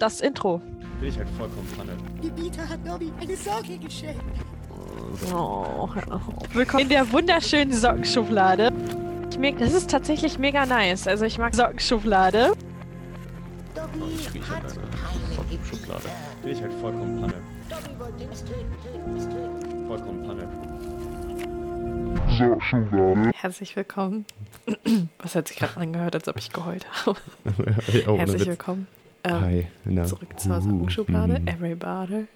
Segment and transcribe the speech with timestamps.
[0.00, 0.60] das Intro.
[0.98, 1.92] Bin ich halt vollkommen Panne.
[2.22, 4.22] Die Bieter hat Nobby eine Socke geschenkt.
[5.32, 5.88] Oh.
[6.52, 8.72] Willkommen in der wunderschönen Sockenschublade.
[9.58, 11.06] Das ist tatsächlich mega nice.
[11.06, 12.52] Also ich mag Sockenschublade.
[13.74, 16.08] Dobby Ich hat halt eine keine Sockenschublade.
[16.42, 17.34] Bin ich halt vollkommen Panne.
[17.68, 19.86] Dobby wollte uns töten, töten, uns töten.
[19.86, 20.48] Vollkommen Panne.
[23.34, 24.24] Herzlich willkommen.
[25.18, 27.18] Was hat sich gerade angehört, als ob ich geheult habe?
[28.06, 28.86] oh, Herzlich willkommen.
[29.24, 29.66] Ähm, Hi.
[29.84, 30.04] Na.
[30.04, 31.40] zurück zur Uh, Sockenschublade.
[31.40, 31.48] mm.
[31.48, 32.26] Everybody.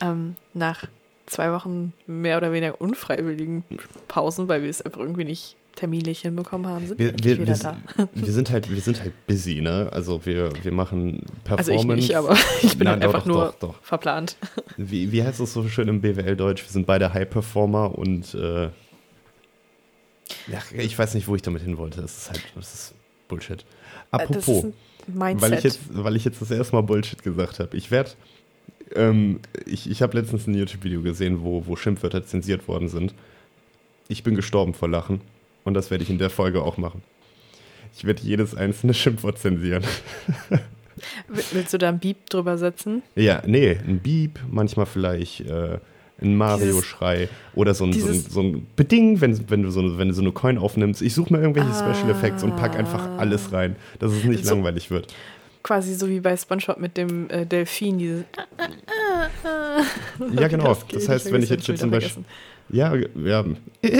[0.00, 0.84] Ähm, nach
[1.26, 3.64] zwei Wochen mehr oder weniger unfreiwilligen
[4.08, 7.76] Pausen, weil wir es einfach irgendwie nicht terminlich hinbekommen haben, sind wir, Wir, wir, da.
[8.14, 9.88] wir sind halt, wir sind halt busy, ne?
[9.90, 11.94] Also wir, wir machen Also ich Performance.
[11.94, 14.36] nicht, aber ich bin Nein, halt einfach doch, nur doch, verplant.
[14.76, 16.62] Wie, wie heißt es so schön im BWL-Deutsch?
[16.62, 18.64] Wir sind beide High-Performer und äh,
[20.48, 22.00] ja, ich weiß nicht, wo ich damit hin wollte.
[22.02, 22.94] Das ist halt, das ist
[23.28, 23.60] Bullshit.
[23.60, 23.64] Äh,
[24.12, 24.66] Das Apropos,
[25.06, 25.50] Mindset.
[25.50, 27.76] weil ich jetzt, weil ich jetzt das erste Mal Bullshit gesagt habe.
[27.76, 28.10] Ich werde,
[28.94, 33.14] ähm, ich, ich habe letztens ein YouTube-Video gesehen, wo, wo Schimpfwörter zensiert worden sind.
[34.08, 35.20] Ich bin gestorben vor Lachen
[35.64, 37.02] und das werde ich in der Folge auch machen.
[37.96, 39.84] Ich werde jedes einzelne Schimpfwort zensieren.
[41.28, 43.02] Will- Willst du da ein Beep drüber setzen?
[43.16, 45.78] Ja, nee, ein Beep, manchmal vielleicht äh,
[46.22, 49.98] ein Mario-Schrei oder so ein, so ein, so ein Beding, wenn, wenn, du so, eine-
[49.98, 51.02] wenn du so eine Coin aufnimmst.
[51.02, 54.54] Ich suche mir irgendwelche Special Effects und pack einfach alles rein, dass es nicht So-
[54.54, 55.12] langweilig wird.
[55.62, 58.24] Quasi so wie bei SpongeBob mit dem äh, Delfin, dieses.
[60.40, 60.68] Ja, genau.
[60.74, 62.24] Das, Das heißt, wenn ich jetzt hier zum Beispiel.
[62.70, 63.44] Ja, ja.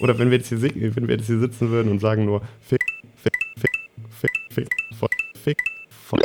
[0.00, 2.80] Oder wenn wir, jetzt hier, wenn wir jetzt hier sitzen würden und sagen nur Fick,
[3.16, 3.70] Fick, Fick,
[4.10, 5.08] Fick, Fick, voll,
[5.44, 5.58] Fick,
[6.06, 6.20] voll.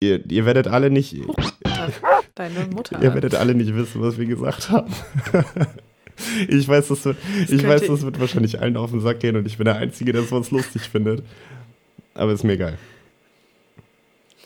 [0.00, 1.16] Ihr, ihr werdet alle nicht,
[2.34, 3.02] Deine Mutter.
[3.02, 4.92] ihr werdet alle nicht wissen, was wir gesagt haben.
[6.46, 9.34] Ich weiß, das wird, ich könnte- weiß, das wird wahrscheinlich allen auf den Sack gehen
[9.34, 11.24] und ich bin der Einzige, der sowas lustig findet.
[12.14, 12.78] Aber ist mir egal.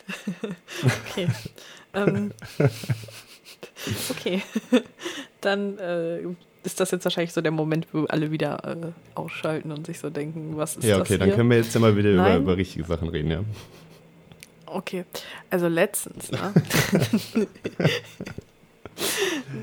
[1.11, 1.29] Okay.
[1.93, 2.31] ähm,
[4.11, 4.43] okay.
[5.41, 6.21] Dann äh,
[6.63, 10.09] ist das jetzt wahrscheinlich so der Moment, wo alle wieder äh, ausschalten und sich so
[10.09, 11.37] denken, was ist Ja, das okay, dann hier?
[11.37, 13.41] können wir jetzt ja mal wieder über, über richtige Sachen reden, ja.
[14.67, 15.05] Okay,
[15.51, 16.53] also letztens, ne?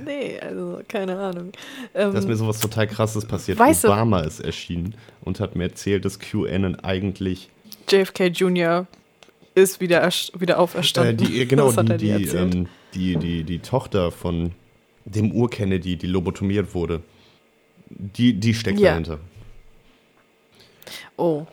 [0.06, 1.52] nee, also keine Ahnung.
[1.94, 3.60] Ähm, Da ist mir sowas total krasses passiert.
[3.60, 7.50] Weißt du- Obama ist erschienen und hat mir erzählt, dass QAnon eigentlich
[7.90, 8.88] JFK Jr.
[9.56, 11.18] ist wieder, wieder äh, auferstanden.
[11.18, 14.52] die, genau, das hat die, die, ähm, die, die, die Tochter von
[15.06, 17.02] dem Ur-Kennedy, die lobotomiert wurde,
[17.90, 18.92] die, die steckt Ja.
[18.92, 19.20] dahinter.
[21.18, 21.46] oh.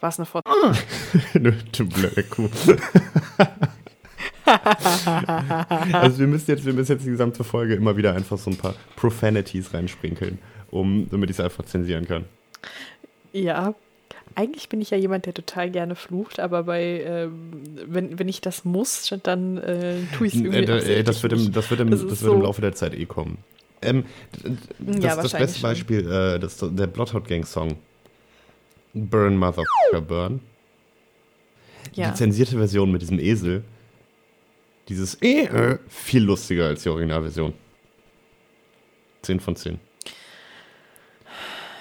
[0.00, 0.44] War es eine Fort
[1.34, 2.48] Nö, du blöde Kuh.
[5.92, 8.56] also wir müssen, jetzt, wir müssen jetzt die gesamte Folge immer wieder einfach so ein
[8.56, 10.38] paar Profanities reinsprinkeln,
[10.70, 12.24] um, damit ich es einfach zensieren kann.
[13.32, 13.74] Ja.
[14.36, 18.40] Eigentlich bin ich ja jemand, der total gerne flucht, aber bei, ähm, wenn, wenn ich
[18.40, 20.58] das muss, dann äh, tue ich es irgendwie
[20.92, 21.56] Äh, das wird, im, nicht.
[21.56, 23.38] das wird, im, Das das wird im so- Laufe der Zeit eh kommen.
[23.82, 24.04] Ähm,
[24.78, 25.60] das, Ja, das beste.
[25.62, 27.76] Beispiel, äh, das, der Bloodhound Gang Song.
[28.94, 30.40] Burn Motherfucker Burn.
[31.94, 32.10] Ja.
[32.10, 33.64] Die zensierte Version mit diesem Esel.
[34.88, 37.54] Dieses äh, äh, viel lustiger als die Originalversion.
[39.22, 39.78] 10 von 10.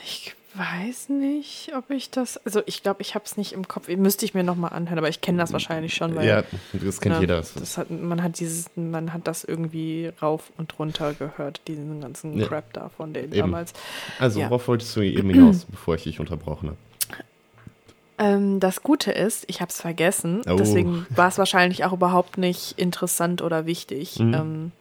[0.03, 2.37] Ich weiß nicht, ob ich das.
[2.45, 3.87] Also ich glaube, ich habe es nicht im Kopf.
[3.87, 6.43] Müsste ich mir nochmal anhören, aber ich kenne das wahrscheinlich schon, weil Ja,
[6.73, 7.37] das kennt ne, jeder.
[7.37, 12.37] Das hat, man hat dieses, man hat das irgendwie rauf und runter gehört, diesen ganzen
[12.37, 12.47] Ja.
[12.47, 13.39] Crap da von denen Eben.
[13.39, 13.73] damals.
[14.19, 14.49] Also, ja.
[14.49, 16.77] worauf wolltest du eben hinaus, bevor ich dich unterbrochen habe?
[18.19, 20.55] Ähm, das Gute ist, ich habe es vergessen, Oh.
[20.57, 24.19] deswegen war es wahrscheinlich auch überhaupt nicht interessant oder wichtig.
[24.19, 24.33] Mhm.
[24.33, 24.71] Ähm,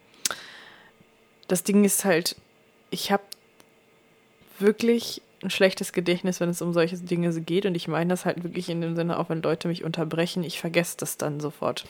[1.47, 2.35] das Ding ist halt,
[2.91, 3.23] ich habe
[4.59, 7.65] wirklich ein schlechtes Gedächtnis, wenn es um solche Dinge geht.
[7.65, 10.59] Und ich meine das halt wirklich in dem Sinne, auch wenn Leute mich unterbrechen, ich
[10.59, 11.85] vergesse das dann sofort.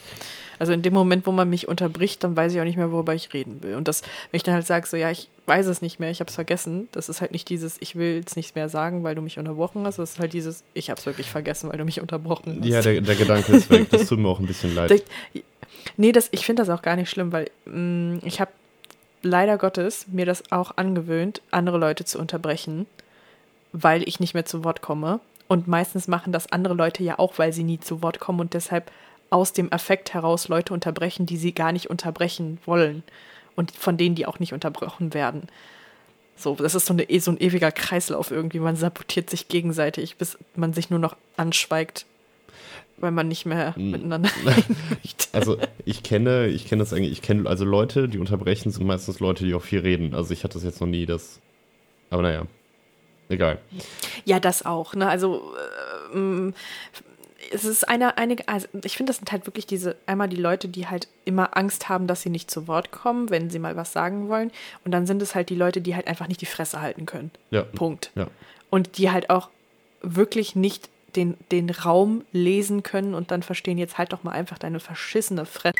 [0.60, 3.16] Also in dem Moment, wo man mich unterbricht, dann weiß ich auch nicht mehr, worüber
[3.16, 3.76] ich reden will.
[3.76, 4.02] Und das,
[4.32, 6.36] wenn ich dann halt sage, so ja, ich weiß es nicht mehr, ich habe es
[6.36, 9.40] vergessen, das ist halt nicht dieses, ich will es nicht mehr sagen, weil du mich
[9.40, 12.58] unterbrochen hast, das ist halt dieses, ich habe es wirklich vergessen, weil du mich unterbrochen
[12.60, 12.68] hast.
[12.68, 13.90] Ja, der, der Gedanke ist weg.
[13.90, 14.92] Das tut mir auch ein bisschen leid.
[15.34, 15.44] Das-
[15.98, 18.52] Nee, das, ich finde das auch gar nicht schlimm, weil mh, ich habe
[19.22, 22.86] leider Gottes mir das auch angewöhnt, andere Leute zu unterbrechen,
[23.72, 25.20] weil ich nicht mehr zu Wort komme.
[25.48, 28.54] Und meistens machen das andere Leute ja auch, weil sie nie zu Wort kommen und
[28.54, 28.92] deshalb
[29.32, 33.04] aus dem Affekt heraus Leute unterbrechen, die sie gar nicht unterbrechen wollen.
[33.56, 35.48] Und von denen, die auch nicht unterbrochen werden.
[36.36, 38.60] So, das ist so, eine, so ein ewiger Kreislauf irgendwie.
[38.60, 42.06] Man sabotiert sich gegenseitig, bis man sich nur noch anschweigt,
[42.98, 43.92] weil man nicht mehr Hm.
[43.92, 44.30] miteinander.
[45.32, 49.20] Also ich kenne, ich kenne das eigentlich, ich kenne also Leute, die unterbrechen, sind meistens
[49.20, 50.16] Leute, die auch viel reden.
[50.16, 51.40] Also ich hatte das jetzt noch nie, das.
[52.10, 52.48] Aber naja.
[53.30, 53.60] Egal.
[54.26, 54.96] Ja, das auch.
[54.96, 55.08] Ne?
[55.08, 55.54] Also
[56.14, 56.52] äh,
[57.52, 60.68] es ist eine, einige, also ich finde, das sind halt wirklich diese, einmal die Leute,
[60.68, 63.94] die halt immer Angst haben, dass sie nicht zu Wort kommen, wenn sie mal was
[63.94, 64.52] sagen wollen.
[64.84, 67.32] Und dann sind es halt die Leute, die halt einfach nicht die Fresse halten können.
[67.52, 67.64] Ja.
[67.64, 68.12] Punkt.
[68.16, 68.28] Ja.
[68.70, 69.50] Und die halt auch
[70.02, 74.58] wirklich nicht den, den Raum lesen können und dann verstehen, jetzt halt doch mal einfach
[74.58, 75.76] deine verschissene Fresse.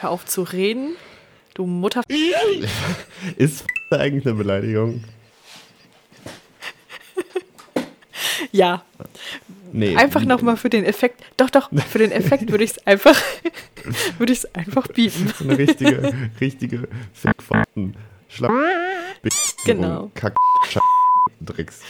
[0.00, 0.96] Hör auf zu reden,
[1.54, 2.02] du Mutter.
[3.36, 5.04] Ist eigentlich eine Beleidigung?
[8.52, 8.82] Ja,
[9.72, 9.96] Nee.
[9.96, 11.22] einfach nochmal für den Effekt.
[11.36, 13.16] Doch, doch, für den Effekt würde ich es einfach,
[14.18, 15.32] würde ich es einfach bieten.
[15.38, 17.94] So eine richtige, richtige Fickfahrten.
[18.28, 18.52] Schlapp.
[19.64, 20.10] Genau.
[20.14, 20.34] Kack.
[21.40, 21.80] Drecks.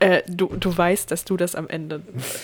[0.00, 2.02] Äh, du, du weißt, dass du das am Ende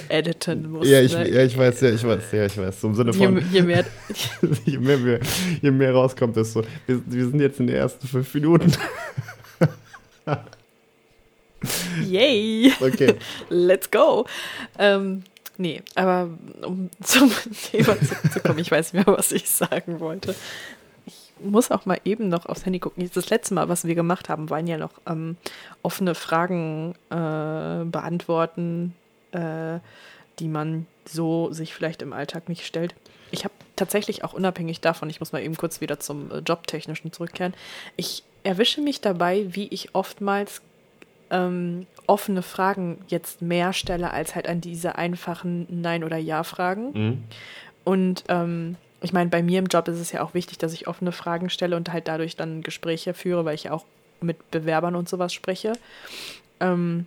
[0.09, 0.89] editen musst.
[0.89, 1.29] Ja ich, ne?
[1.29, 2.81] ja, ich weiß, ja, ich weiß, ja, ich weiß.
[2.81, 3.85] So Im Sinne je, von, je mehr.
[4.65, 5.21] je mehr,
[5.61, 6.63] je mehr rauskommt, desto.
[6.87, 8.73] Wir, wir sind jetzt in den ersten fünf Minuten.
[12.05, 12.73] Yay!
[12.81, 13.17] Okay.
[13.49, 14.27] Let's go!
[14.79, 15.25] Ähm,
[15.57, 16.31] nee, aber
[16.63, 17.31] um zum
[17.71, 20.35] Thema zurückzukommen, ich weiß nicht mehr, was ich sagen wollte.
[21.07, 23.09] Ich muss auch mal eben noch aufs Handy gucken.
[23.15, 25.37] Das letzte Mal, was wir gemacht haben, waren ja noch ähm,
[25.83, 28.95] offene Fragen äh, beantworten,
[29.33, 29.79] äh,
[30.39, 32.95] die man so sich vielleicht im Alltag nicht stellt.
[33.31, 37.13] Ich habe tatsächlich auch unabhängig davon, ich muss mal eben kurz wieder zum äh, Jobtechnischen
[37.13, 37.55] zurückkehren,
[37.97, 40.63] ich erwische mich dabei, wie ich oftmals
[41.31, 46.93] ähm, offene Fragen jetzt mehr stelle als halt an diese einfachen Nein- oder Ja-Fragen.
[46.93, 47.25] Mhm.
[47.85, 50.89] Und ähm, ich meine, bei mir im Job ist es ja auch wichtig, dass ich
[50.89, 53.85] offene Fragen stelle und halt dadurch dann Gespräche führe, weil ich ja auch
[54.21, 55.73] mit Bewerbern und sowas spreche.
[56.61, 57.07] Ähm,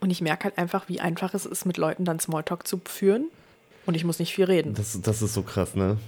[0.00, 3.28] und ich merke halt einfach, wie einfach es ist, mit Leuten dann Smalltalk zu führen.
[3.86, 4.74] Und ich muss nicht viel reden.
[4.74, 5.98] Das, das ist so krass, ne?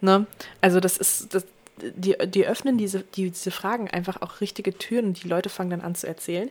[0.00, 0.26] Ne?
[0.60, 1.46] Also das ist, das,
[1.82, 5.70] die, die öffnen diese, die, diese Fragen einfach auch richtige Türen und die Leute fangen
[5.70, 6.50] dann an zu erzählen.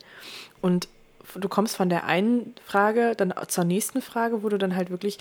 [0.62, 0.88] Und
[1.36, 5.18] du kommst von der einen Frage dann zur nächsten Frage, wo du dann halt wirklich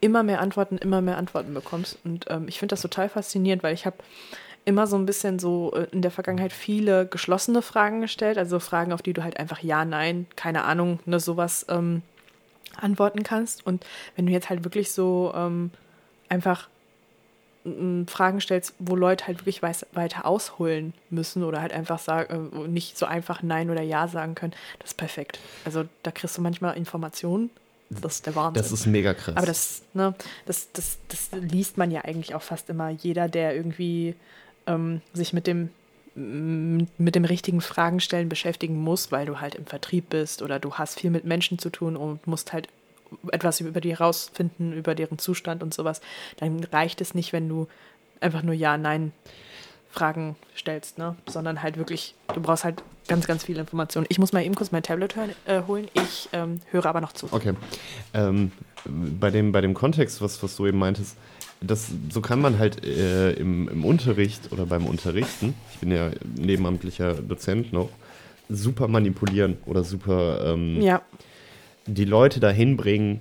[0.00, 1.98] immer mehr Antworten, immer mehr Antworten bekommst.
[2.04, 3.96] Und ähm, ich finde das total faszinierend, weil ich habe
[4.64, 8.92] immer so ein bisschen so äh, in der Vergangenheit viele geschlossene Fragen gestellt, also Fragen,
[8.92, 12.02] auf die du halt einfach ja, nein, keine Ahnung, ne, sowas ähm,
[12.76, 13.64] antworten kannst.
[13.64, 13.86] Und
[14.16, 15.70] wenn du jetzt halt wirklich so ähm,
[16.28, 16.68] einfach
[18.06, 22.96] Fragen stellst, wo Leute halt wirklich weiter ausholen müssen oder halt einfach sagen, äh, nicht
[22.98, 25.38] so einfach Nein oder Ja sagen können, das ist perfekt.
[25.64, 27.50] Also da kriegst du manchmal Informationen,
[27.90, 28.62] das ist der Wahnsinn.
[28.62, 29.36] Das ist mega krass.
[29.36, 30.14] Aber das, ne,
[30.44, 32.90] das, das, das liest man ja eigentlich auch fast immer.
[32.90, 34.14] Jeder, der irgendwie
[34.66, 35.70] ähm, sich mit dem
[36.16, 40.98] mit dem richtigen Fragenstellen beschäftigen muss, weil du halt im Vertrieb bist oder du hast
[40.98, 42.68] viel mit Menschen zu tun und musst halt
[43.32, 46.00] etwas über die rausfinden, über deren Zustand und sowas,
[46.38, 47.68] dann reicht es nicht, wenn du
[48.20, 49.12] einfach nur Ja, Nein
[49.96, 51.16] Fragen stellst, ne?
[51.26, 54.06] Sondern halt wirklich, du brauchst halt ganz, ganz viele Informationen.
[54.10, 55.88] Ich muss mal eben kurz mein Tablet hören, äh, holen.
[55.94, 57.28] Ich ähm, höre aber noch zu.
[57.30, 57.54] Okay.
[58.12, 58.52] Ähm,
[58.84, 61.16] bei, dem, bei dem Kontext, was, was du eben meintest,
[61.62, 66.10] das, so kann man halt äh, im, im Unterricht oder beim Unterrichten, ich bin ja
[66.36, 67.88] nebenamtlicher Dozent noch,
[68.50, 71.00] super manipulieren oder super ähm, Ja,
[71.86, 73.20] die Leute dahin bringen,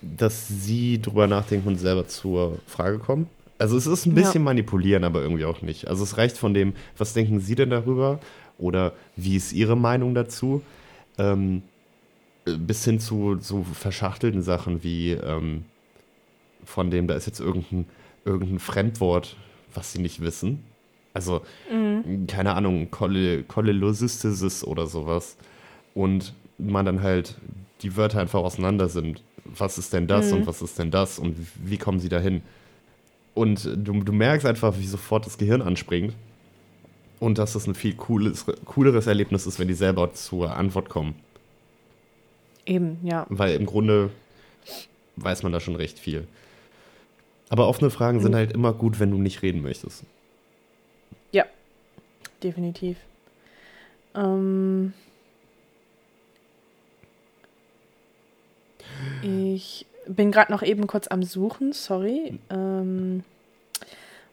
[0.00, 3.28] dass sie drüber nachdenken und selber zur Frage kommen.
[3.58, 4.22] Also es ist ein Ja.
[4.22, 5.86] bisschen manipulieren, aber irgendwie auch nicht.
[5.88, 8.18] Also es reicht von dem, was denken Sie denn darüber
[8.58, 10.62] oder wie ist Ihre Meinung dazu,
[11.18, 11.62] ähm,
[12.44, 15.64] bis hin zu so verschachtelten Sachen wie ähm,
[16.64, 17.86] von dem, da ist jetzt irgendein,
[18.24, 19.36] irgendein Fremdwort,
[19.74, 20.64] was Sie nicht wissen.
[21.14, 21.42] Also,
[22.26, 25.36] keine Ahnung, Cholelocystisis oder sowas.
[25.94, 27.36] Und man dann halt
[27.82, 29.22] die Wörter einfach auseinander sind.
[29.44, 32.42] Was ist denn das und was ist denn das und wie kommen sie dahin?
[33.34, 36.14] Und du, du merkst einfach, wie sofort das Gehirn anspringt.
[37.18, 41.14] Und dass es ein viel cooles, cooleres Erlebnis ist, wenn die selber zur Antwort kommen.
[42.66, 43.26] eben, ja.
[43.28, 44.10] Weil im Grunde
[45.16, 46.26] weiß man da schon recht viel.
[47.48, 50.04] Aber offene Fragen sind halt immer gut, wenn du nicht reden möchtest.
[51.32, 51.44] Ja,
[52.42, 52.96] definitiv.
[54.14, 54.92] Ähm,
[59.22, 62.38] ich bin gerade noch eben kurz am Suchen, sorry.
[62.50, 63.24] Ähm,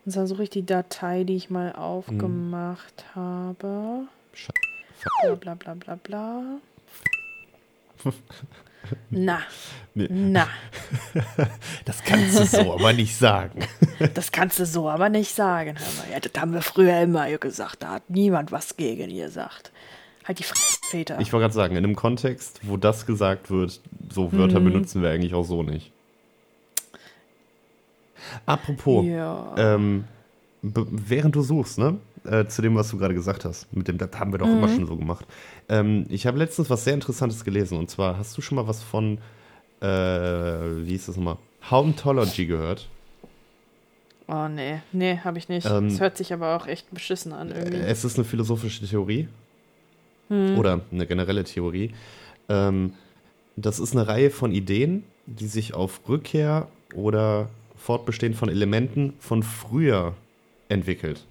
[0.05, 4.07] und zwar suche ich die Datei, die ich mal aufgemacht habe.
[4.35, 4.51] Sche-
[5.21, 6.43] Bla bla bla bla bla.
[9.09, 9.41] Na,
[9.93, 10.07] Nee.
[10.09, 10.47] na,
[11.85, 13.59] Das kannst du so aber nicht sagen.
[14.13, 15.75] das kannst du so aber nicht sagen.
[15.77, 16.11] Hör mal.
[16.13, 17.83] Ja, das haben wir früher immer gesagt.
[17.83, 19.71] Da hat niemand was gegen gesagt.
[20.25, 21.19] Halt die Fresse, Väter.
[21.19, 25.09] Ich wollte gerade sagen, in einem Kontext, wo das gesagt wird, so Wörter benutzen wir
[25.09, 25.91] eigentlich auch so nicht.
[28.45, 29.53] Apropos, ja.
[29.57, 30.05] ähm,
[30.61, 31.97] während du suchst, ne?
[32.25, 33.73] Äh, zu dem, was du gerade gesagt hast.
[33.73, 35.25] Mit dem, das haben wir doch immer schon so gemacht.
[35.69, 37.77] Ähm, ich habe letztens was sehr Interessantes gelesen.
[37.77, 39.19] Und zwar, hast du schon mal was von,
[39.81, 41.37] äh, wie hieß das nochmal?
[41.71, 42.89] Hauntology gehört?
[44.27, 44.81] Oh, nee.
[44.91, 45.65] Nee, habe ich nicht.
[45.65, 47.77] Ähm, das hört sich aber auch echt beschissen an irgendwie.
[47.77, 49.29] Es ist eine philosophische Theorie
[50.57, 51.93] oder eine generelle Theorie.
[52.47, 52.93] Ähm,
[53.55, 59.43] das ist eine Reihe von Ideen, die sich auf Rückkehr oder Fortbestehen von Elementen von
[59.43, 60.15] früher
[60.67, 61.25] entwickelt.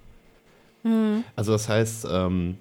[1.37, 2.57] Also das heißt, ähm,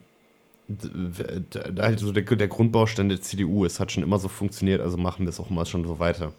[1.77, 5.29] also der, der Grundbaustein der CDU, es hat schon immer so funktioniert, also machen wir
[5.29, 6.33] es auch mal schon so weiter.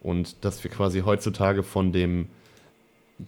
[0.00, 2.28] Und dass wir quasi heutzutage von dem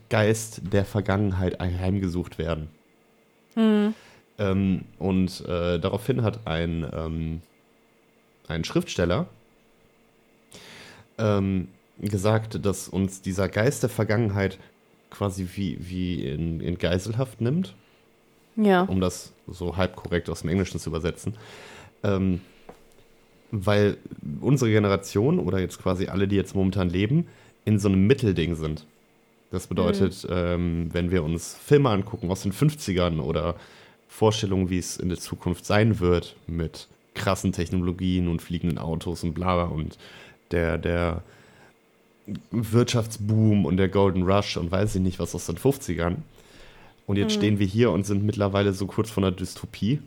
[0.08, 2.68] Geist der Vergangenheit heimgesucht werden.
[4.40, 7.42] Ähm, und äh, daraufhin hat ein, ähm,
[8.48, 9.26] ein Schriftsteller
[11.18, 11.68] ähm,
[12.00, 14.58] gesagt, dass uns dieser Geist der Vergangenheit
[15.10, 17.74] quasi wie, wie in, in Geiselhaft nimmt,
[18.56, 18.82] ja.
[18.82, 21.34] um das so halb korrekt aus dem Englischen zu übersetzen.
[22.02, 22.40] Ähm,
[23.50, 23.98] weil
[24.40, 27.26] unsere Generation oder jetzt quasi alle, die jetzt momentan leben,
[27.66, 28.86] in so einem Mittelding sind.
[29.50, 33.56] Das bedeutet, ähm, wenn wir uns Filme angucken aus den 50ern oder
[34.10, 39.32] Vorstellungen, wie es in der Zukunft sein wird, mit krassen Technologien und fliegenden Autos und
[39.32, 39.96] bla bla und
[40.50, 41.22] der, der
[42.50, 46.16] Wirtschaftsboom und der Golden Rush und weiß ich nicht was aus den 50ern.
[47.06, 50.00] Und jetzt stehen wir hier und sind mittlerweile so kurz vor einer Dystopie.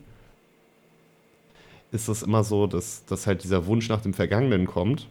[1.90, 5.08] Ist das immer so, dass, dass halt dieser Wunsch nach dem Vergangenen kommt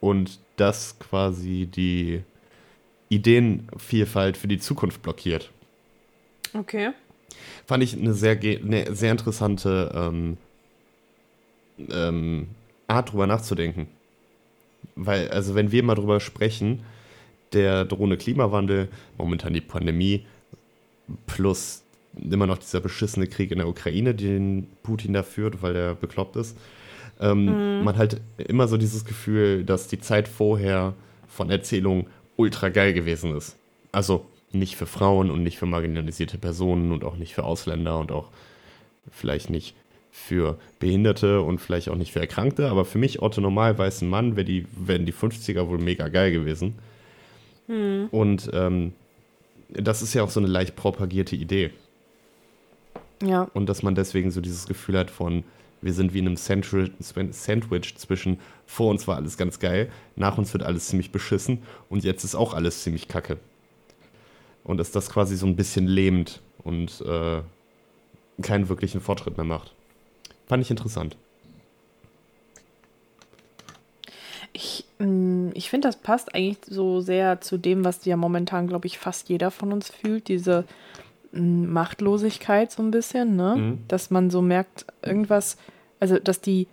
[0.00, 2.22] und das quasi die
[3.08, 5.50] Ideenvielfalt für die Zukunft blockiert.
[6.54, 6.90] Okay.
[7.66, 10.36] Fand ich eine sehr, eine sehr interessante ähm,
[11.90, 12.48] ähm,
[12.86, 13.86] Art, drüber nachzudenken.
[14.96, 16.82] Weil, also wenn wir mal drüber sprechen,
[17.52, 18.88] der drohende Klimawandel,
[19.18, 20.26] momentan die Pandemie,
[21.26, 21.82] plus
[22.16, 26.36] immer noch dieser beschissene Krieg in der Ukraine, den Putin da führt, weil er bekloppt
[26.36, 26.56] ist,
[27.20, 30.94] ähm, man halt immer so dieses Gefühl, dass die Zeit vorher
[31.28, 33.56] von Erzählung ultra geil gewesen ist.
[33.92, 38.12] Also nicht für Frauen und nicht für marginalisierte Personen und auch nicht für Ausländer und
[38.12, 38.30] auch
[39.10, 39.74] vielleicht nicht
[40.10, 44.36] für Behinderte und vielleicht auch nicht für Erkrankte, aber für mich, Otto normal weißen Mann,
[44.36, 46.74] wäre die, wären die 50er wohl mega geil gewesen.
[48.10, 48.92] Und ähm,
[49.70, 51.70] das ist ja auch so eine leicht propagierte Idee.
[53.22, 53.48] Ja.
[53.54, 55.44] Und dass man deswegen so dieses Gefühl hat von,
[55.80, 60.52] wir sind wie in einem Sandwich zwischen vor uns war alles ganz geil, nach uns
[60.52, 63.38] wird alles ziemlich beschissen und jetzt ist auch alles ziemlich kacke.
[64.64, 67.42] Und dass das quasi so ein bisschen lähmt und äh,
[68.42, 69.72] keinen wirklichen Fortschritt mehr macht.
[70.46, 71.16] Fand ich interessant.
[74.52, 78.86] Ich, mm, ich finde, das passt eigentlich so sehr zu dem, was ja momentan, glaube
[78.86, 80.28] ich, fast jeder von uns fühlt.
[80.28, 80.64] Diese
[81.32, 83.56] mm, Machtlosigkeit so ein bisschen, ne?
[83.56, 83.78] Mhm.
[83.88, 85.56] Dass man so merkt, irgendwas,
[86.00, 86.68] also dass die,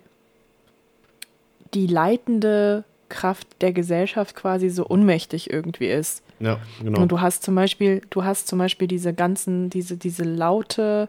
[1.72, 6.22] die leitende Kraft der Gesellschaft quasi so unmächtig irgendwie ist.
[6.40, 7.02] Ja, genau.
[7.02, 11.08] Und du hast zum Beispiel, du hast zum Beispiel diese ganzen, diese, diese laute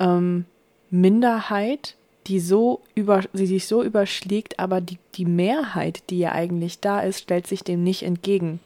[0.00, 0.46] ähm,
[0.90, 6.80] Minderheit, die so über, die sich so überschlägt, aber die, die Mehrheit, die ja eigentlich
[6.80, 8.60] da ist, stellt sich dem nicht entgegen.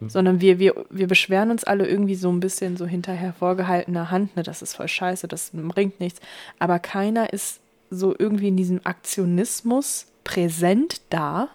[0.00, 4.34] Sondern wir, wir, wir beschweren uns alle irgendwie so ein bisschen so hinterher vorgehaltener Hand,
[4.34, 6.20] ne, das ist voll scheiße, das bringt nichts.
[6.58, 11.48] Aber keiner ist so irgendwie in diesem Aktionismus präsent da,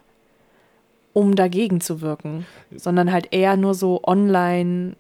[1.16, 2.46] um dagegen zu wirken,
[2.76, 4.98] sondern halt eher nur so online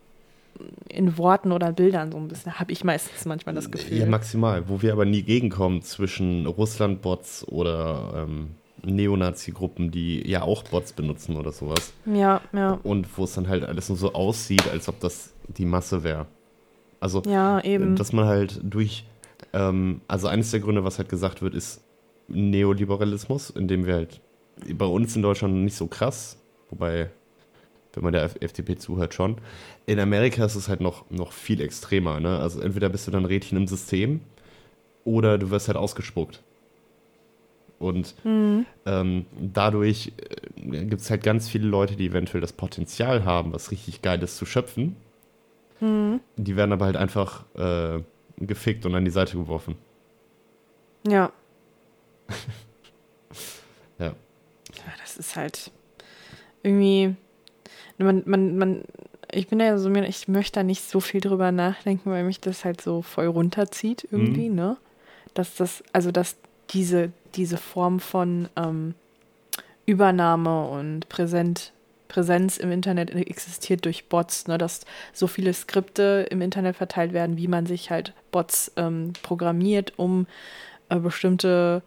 [0.87, 3.97] in Worten oder Bildern so ein bisschen, habe ich meistens manchmal das Gefühl.
[3.97, 4.69] Ja, maximal.
[4.69, 8.51] Wo wir aber nie gegenkommen zwischen Russland-Bots oder ähm,
[8.83, 11.91] Neonazi-Gruppen, die ja auch Bots benutzen oder sowas.
[12.05, 15.65] ja, ja, Und wo es dann halt alles nur so aussieht, als ob das die
[15.65, 16.27] Masse wäre.
[17.01, 17.97] Also, ja, eben.
[17.97, 19.03] dass man halt durch,
[19.51, 21.83] ähm, also eines der Gründe, was halt gesagt wird, ist
[22.29, 24.21] Neoliberalismus, indem wir halt
[24.73, 26.37] bei uns in Deutschland nicht so krass,
[26.69, 27.09] wobei,
[27.93, 29.37] wenn man der FDP zuhört, schon.
[29.85, 32.39] In Amerika ist es halt noch, noch viel extremer, ne?
[32.39, 34.21] Also entweder bist du dann Rädchen im System
[35.03, 36.41] oder du wirst halt ausgespuckt.
[37.79, 38.15] Und
[38.85, 43.71] ähm, dadurch äh, gibt es halt ganz viele Leute, die eventuell das Potenzial haben, was
[43.71, 44.95] richtig Geiles zu schöpfen.
[46.37, 47.99] Die werden aber halt einfach äh,
[48.37, 49.75] gefickt und an die Seite geworfen.
[51.07, 51.31] ja.
[53.97, 54.13] Ja.
[55.15, 55.71] Das ist halt
[56.63, 57.15] irgendwie,
[57.97, 58.81] man, man, man,
[59.31, 62.65] ich bin ja so, ich möchte da nicht so viel drüber nachdenken, weil mich das
[62.65, 64.77] halt so voll runterzieht irgendwie, ne?
[65.33, 66.37] Dass das, also dass
[66.71, 68.95] diese, diese Form von ähm,
[69.85, 71.71] Übernahme und Präsent,
[72.07, 74.81] Präsenz im Internet existiert durch Bots, ne, dass
[75.13, 80.27] so viele Skripte im Internet verteilt werden, wie man sich halt Bots ähm, programmiert, um
[80.89, 81.83] äh, bestimmte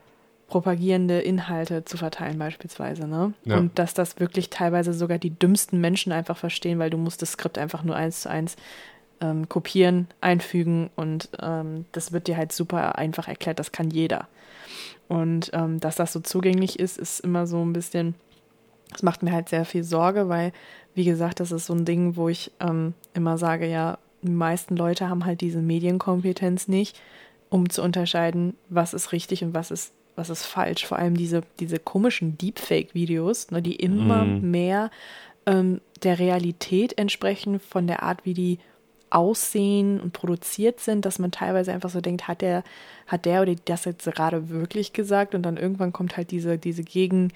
[0.49, 3.35] propagierende Inhalte zu verteilen beispielsweise, ne?
[3.45, 3.59] Ja.
[3.59, 7.33] Und dass das wirklich teilweise sogar die dümmsten Menschen einfach verstehen, weil du musst das
[7.33, 8.57] Skript einfach nur eins zu eins
[9.21, 14.27] ähm, kopieren, einfügen und ähm, das wird dir halt super einfach erklärt, das kann jeder.
[15.09, 18.15] Und ähm, dass das so zugänglich ist, ist immer so ein bisschen,
[18.91, 20.53] das macht mir halt sehr viel Sorge, weil,
[20.95, 24.77] wie gesagt, das ist so ein Ding, wo ich ähm, immer sage, ja, die meisten
[24.77, 27.01] Leute haben halt diese Medienkompetenz nicht,
[27.51, 30.87] um zu unterscheiden, was ist richtig und was ist, was ist falsch.
[30.87, 34.51] Vor allem diese, diese komischen Deepfake-Videos, ne, die immer Mhm.
[34.51, 34.91] mehr
[35.47, 38.59] ähm, der Realität entsprechen, von der Art, wie die
[39.11, 42.63] aussehen und produziert sind, dass man teilweise einfach so denkt, hat der,
[43.07, 45.35] hat der oder das jetzt gerade wirklich gesagt?
[45.35, 47.33] Und dann irgendwann kommt halt diese, diese Gegen,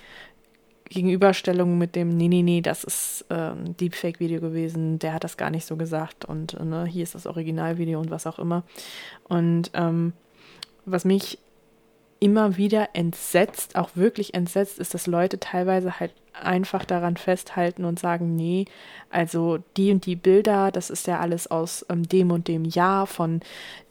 [0.91, 5.49] Gegenüberstellung mit dem, nee, nee, nee, das ist ähm, Deepfake-Video gewesen, der hat das gar
[5.49, 8.65] nicht so gesagt und äh, ne, hier ist das Originalvideo und was auch immer.
[9.25, 10.13] Und ähm,
[10.85, 11.39] was mich
[12.23, 17.99] immer wieder entsetzt, auch wirklich entsetzt, ist, dass Leute teilweise halt einfach daran festhalten und
[17.99, 18.67] sagen, nee,
[19.11, 23.09] also die und die Bilder, das ist ja alles aus ähm, dem und dem Jahr
[23.09, 23.41] von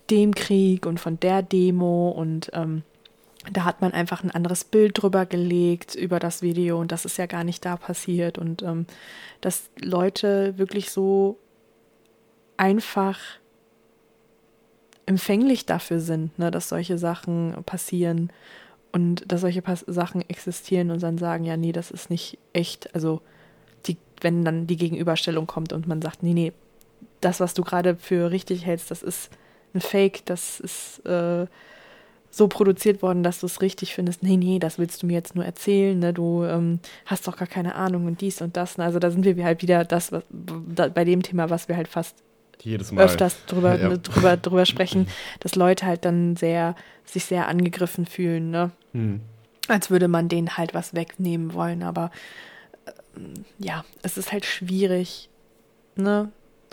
[0.09, 2.83] dem Krieg und von der Demo und ähm,
[3.51, 7.17] da hat man einfach ein anderes Bild drüber gelegt über das Video und das ist
[7.17, 8.85] ja gar nicht da passiert und ähm,
[9.41, 11.37] dass Leute wirklich so
[12.55, 13.19] einfach
[15.05, 18.31] empfänglich dafür sind, ne, dass solche Sachen passieren
[18.91, 22.93] und dass solche Pas Sachen existieren und dann sagen, ja, nee, das ist nicht echt.
[22.93, 23.21] Also,
[23.87, 26.53] die, wenn dann die Gegenüberstellung kommt und man sagt, nee, nee,
[27.21, 29.31] das, was du gerade für richtig hältst, das ist
[29.73, 31.45] ein Fake, das ist äh,
[32.29, 34.23] so produziert worden, dass du es richtig findest.
[34.23, 36.13] Nee, nee, das willst du mir jetzt nur erzählen, ne?
[36.13, 38.77] Du ähm, hast doch gar keine Ahnung und dies und das.
[38.77, 38.85] Ne?
[38.85, 41.89] Also da sind wir halt wieder das, was, da, bei dem Thema, was wir halt
[41.89, 42.15] fast
[42.63, 43.03] Jedes Mal.
[43.05, 43.95] öfters drüber, Ja.
[43.97, 45.07] drüber, drüber sprechen,
[45.39, 46.75] dass Leute halt dann sehr,
[47.05, 48.71] sich sehr angegriffen fühlen, ne?
[48.93, 49.21] Hm.
[49.67, 51.83] Als würde man denen halt was wegnehmen wollen.
[51.83, 52.11] Aber
[53.15, 55.29] ähm, ja, es ist halt schwierig,
[55.95, 56.31] ne,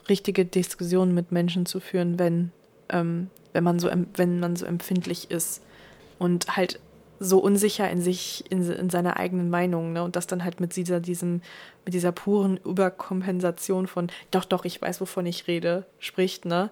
[0.08, 2.50] richtige Diskussionen mit Menschen zu führen, wenn,
[2.88, 5.62] ähm, wenn man so wenn man so empfindlich ist
[6.18, 6.80] und halt
[7.20, 10.02] so unsicher in sich, in, in seiner eigenen Meinung, ne?
[10.02, 11.42] Und das dann halt mit dieser, diesem,
[11.85, 16.70] mit dieser puren Überkompensation von, doch, doch, ich weiß, wovon ich rede, spricht, ne?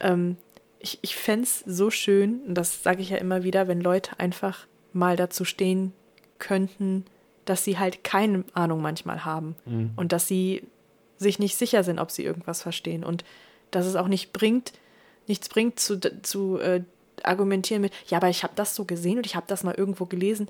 [0.00, 0.36] Ähm,
[0.78, 4.18] ich ich fände es so schön, und das sage ich ja immer wieder, wenn Leute
[4.18, 5.92] einfach mal dazu stehen
[6.38, 7.04] könnten,
[7.44, 9.56] dass sie halt keine Ahnung manchmal haben
[9.96, 10.62] und dass sie
[11.18, 13.24] sich nicht sicher sind, ob sie irgendwas verstehen und
[13.70, 14.72] dass es auch nicht bringt,
[15.26, 16.82] nichts bringt zu, zu äh,
[17.22, 20.06] argumentieren mit, ja, aber ich habe das so gesehen und ich habe das mal irgendwo
[20.06, 20.48] gelesen.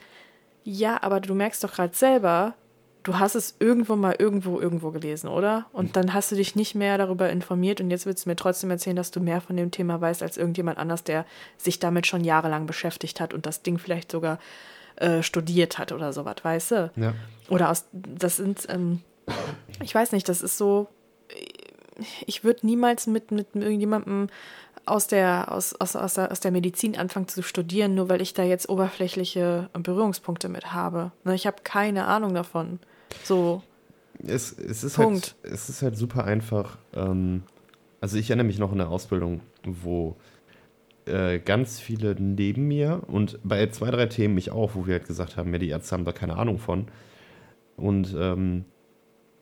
[0.65, 2.55] Ja, aber du merkst doch gerade selber,
[3.05, 5.67] du hast es irgendwo mal irgendwo irgendwo gelesen, oder?
[5.73, 8.71] Und dann hast du dich nicht mehr darüber informiert und jetzt willst du mir trotzdem
[8.71, 11.27] erzählen, dass du mehr von dem Thema weißt als irgendjemand anders, der
[11.59, 14.39] sich damit schon jahrelang beschäftigt hat und das Ding vielleicht sogar
[14.97, 16.91] äh, studiert hat oder sowas, weißt du?
[16.97, 17.15] Ja.
[17.51, 19.03] Oder aus, das sind, ähm,
[19.83, 20.89] ich weiß nicht, das ist so,
[22.27, 24.29] ich würde niemals mit, mit irgendjemandem
[24.87, 28.35] aus der, aus, aus, aus, der, aus der Medizin anfangen zu studieren, nur weil ich
[28.35, 31.13] da jetzt oberflächliche Berührungspunkte mit habe.
[31.25, 32.79] Ne, Ich habe keine Ahnung davon.
[33.23, 33.63] So,
[34.27, 35.37] Es, es, ist Punkt.
[35.43, 36.79] Halt, es ist halt super einfach.
[36.95, 37.43] Ähm,
[38.01, 40.17] also ich erinnere mich noch in der Ausbildung, wo
[41.07, 45.07] äh, ganz viele neben mir und bei zwei, drei Themen mich auch, wo wir halt
[45.07, 46.89] gesagt haben, ja, die Ärzte haben da keine Ahnung von.
[47.77, 48.65] Und ähm,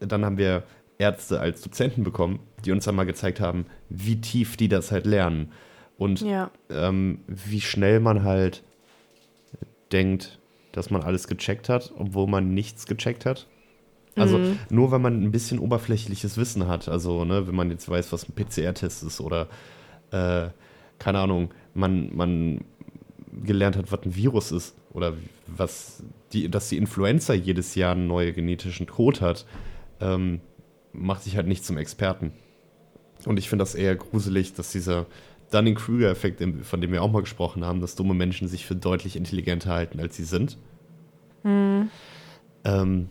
[0.00, 0.64] dann haben wir
[0.98, 5.06] Ärzte als Dozenten bekommen, die uns dann mal gezeigt haben, wie tief die das halt
[5.06, 5.52] lernen.
[5.98, 8.62] Und ja, ähm, wie schnell man halt
[9.92, 10.38] denkt,
[10.72, 13.46] dass man alles gecheckt hat, obwohl man nichts gecheckt hat.
[14.16, 14.58] Also Mhm.
[14.70, 18.28] nur weil man ein bisschen oberflächliches Wissen hat, also ne, wenn man jetzt weiß, was
[18.28, 19.48] ein PCR-Test ist oder
[20.10, 20.48] äh,
[20.98, 22.60] keine Ahnung, man, man
[23.42, 25.14] gelernt hat, was ein Virus ist oder
[25.46, 26.02] was
[26.34, 29.46] die, dass die Influenza jedes Jahr einen neuen genetischen Code hat,
[30.00, 30.40] ähm,
[30.92, 32.32] macht sich halt nicht zum Experten.
[33.24, 35.06] Und ich finde das eher gruselig, dass dieser
[35.52, 39.70] Dunning-Kruger-Effekt, von dem wir auch mal gesprochen haben, dass dumme Menschen sich für deutlich intelligenter
[39.70, 40.58] halten, als sie sind.
[42.64, 43.10] Ähm,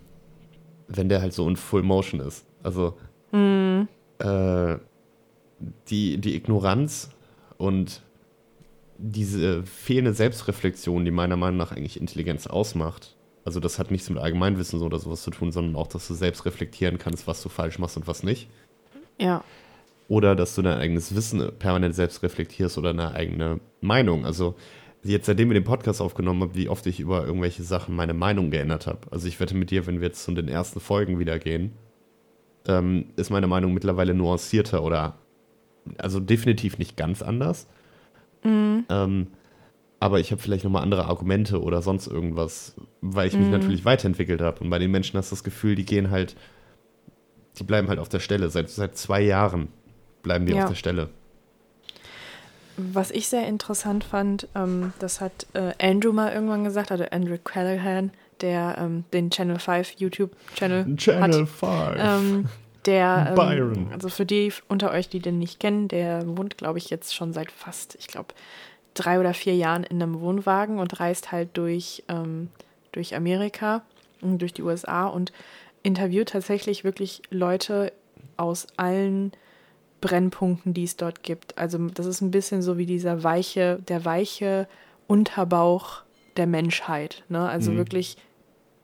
[0.88, 2.46] wenn der halt so in Full Motion ist.
[2.64, 2.98] Also
[3.34, 4.78] äh,
[5.90, 7.10] die, die Ignoranz
[7.58, 8.02] und
[8.98, 13.16] diese fehlende Selbstreflexion, die meiner Meinung nach eigentlich Intelligenz ausmacht.
[13.44, 16.46] Also das hat nichts mit Allgemeinwissen oder sowas zu tun, sondern auch, dass du selbst
[16.46, 18.50] reflektieren kannst, was du falsch machst und was nicht.
[19.18, 19.44] ja,
[20.08, 24.26] Oder dass du dein eigenes Wissen permanent selbst reflektierst oder eine eigene Meinung.
[24.26, 24.56] Also
[25.04, 28.52] jetzt seitdem wir den Podcast aufgenommen haben, wie oft ich über irgendwelche Sachen meine Meinung
[28.52, 29.00] geändert habe.
[29.10, 31.72] Also ich wette mit dir, wenn wir jetzt zu den ersten Folgen wieder gehen,
[32.68, 35.16] ähm, ist meine Meinung mittlerweile nuancierter oder
[35.98, 37.68] also definitiv nicht ganz anders.
[38.90, 39.28] Ähm,
[40.02, 44.42] aber ich habe vielleicht nochmal andere Argumente oder sonst irgendwas, weil ich mich natürlich weiterentwickelt
[44.42, 44.60] habe.
[44.62, 46.36] Und bei den Menschen hast du das Gefühl, die gehen halt,
[47.60, 48.50] die bleiben halt auf der Stelle.
[48.50, 49.68] Seit, seit zwei Jahren
[50.24, 50.64] bleiben die Ja.
[50.64, 51.10] auf der Stelle.
[52.78, 57.38] Was ich sehr interessant fand, ähm, das hat äh, Andrew mal irgendwann gesagt, also Andrew
[57.44, 58.12] Callahan,
[58.42, 61.36] der ähm, den Channel 5 YouTube-Channel hat.
[61.36, 61.62] 5.
[61.98, 62.46] Ähm,
[62.86, 63.88] der, ähm, Byron.
[63.94, 67.34] also für die unter euch, die den nicht kennen, der wohnt, glaube ich, jetzt schon
[67.34, 68.34] seit fast, ich glaube,
[68.94, 72.50] drei oder vier Jahren in einem Wohnwagen und reist halt durch, ähm,
[72.92, 73.84] durch Amerika
[74.22, 75.32] und durch die USA und
[75.84, 77.92] interviewt tatsächlich wirklich Leute
[78.38, 79.32] aus allen
[80.02, 81.58] Brennpunkten, die es dort gibt.
[81.58, 84.68] Also das ist ein bisschen so wie dieser weiche, der weiche
[85.08, 86.02] Unterbauch
[86.38, 87.24] der Menschheit.
[87.30, 87.48] Ne?
[87.48, 87.78] Also Mhm.
[87.78, 88.18] wirklich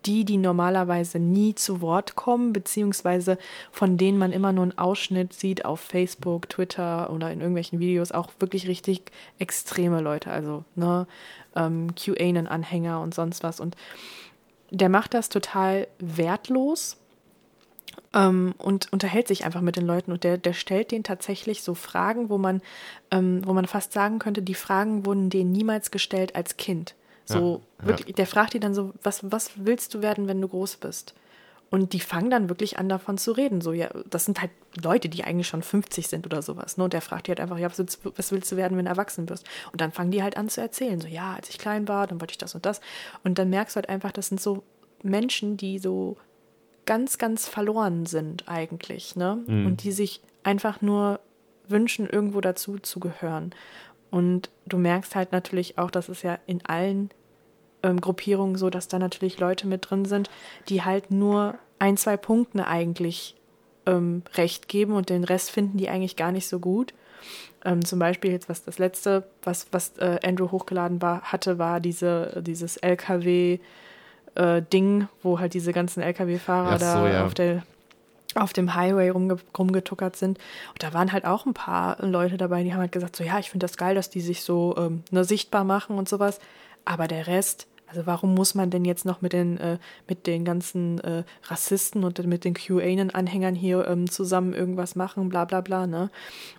[0.07, 3.37] die, die normalerweise nie zu Wort kommen, beziehungsweise
[3.71, 8.11] von denen man immer nur einen Ausschnitt sieht auf Facebook, Twitter oder in irgendwelchen Videos,
[8.11, 9.03] auch wirklich richtig
[9.37, 11.07] extreme Leute, also ne,
[11.55, 13.59] ähm, QAnon-Anhänger und sonst was.
[13.59, 13.75] Und
[14.71, 16.97] der macht das total wertlos
[18.13, 21.73] ähm, und unterhält sich einfach mit den Leuten und der, der stellt denen tatsächlich so
[21.73, 22.61] Fragen, wo man,
[23.11, 26.95] ähm, wo man fast sagen könnte, die Fragen wurden denen niemals gestellt als Kind.
[27.27, 27.87] So Ja, ja.
[27.87, 31.13] wirklich, der fragt die dann so, was, was willst du werden, wenn du groß bist?
[31.69, 33.59] Und die fangen dann wirklich an, davon zu reden.
[33.59, 36.77] So, ja, das sind halt Leute, die eigentlich schon 50 sind oder sowas.
[36.77, 36.85] Ne?
[36.85, 38.91] Und der fragt die halt einfach, ja, was willst, was willst du werden, wenn du
[38.91, 39.45] erwachsen wirst?
[39.73, 41.01] Und dann fangen die halt an zu erzählen.
[41.01, 42.79] So, ja, als ich klein war, dann wollte ich das und das.
[43.25, 44.63] Und dann merkst du halt einfach, das sind so
[45.03, 46.15] Menschen, die so
[46.85, 49.43] ganz, ganz verloren sind eigentlich, ne?
[49.65, 51.19] Und die sich einfach nur
[51.67, 53.53] wünschen, irgendwo dazu zu gehören.
[54.09, 57.09] Und du merkst halt natürlich auch, das ist ja in allen
[57.87, 60.29] ähm, Gruppierungen so, dass da natürlich Leute mit drin sind,
[60.69, 63.35] die halt nur ein, zwei Punkten eigentlich
[63.85, 66.93] ähm, recht geben und den Rest finden die eigentlich gar nicht so gut.
[67.65, 71.79] Ähm, zum Beispiel jetzt, was das letzte, was, was äh, Andrew hochgeladen war, hatte, war
[71.79, 73.59] diese, dieses LKW
[74.35, 77.25] äh, Ding, wo halt diese ganzen LKW-Fahrer so, da ja.
[77.25, 77.63] auf der
[78.35, 80.37] auf dem Highway rumge rumgetuckert sind.
[80.69, 83.39] Und da waren halt auch ein paar Leute dabei, die haben halt gesagt, so ja,
[83.39, 86.39] ich finde das geil, dass die sich so ähm, ne, sichtbar machen und sowas.
[86.85, 90.45] Aber der Rest, also warum muss man denn jetzt noch mit den, äh, mit den
[90.45, 95.87] ganzen äh, Rassisten und mit den QAnon-Anhängern hier ähm, zusammen irgendwas machen, bla bla bla,
[95.87, 96.09] ne?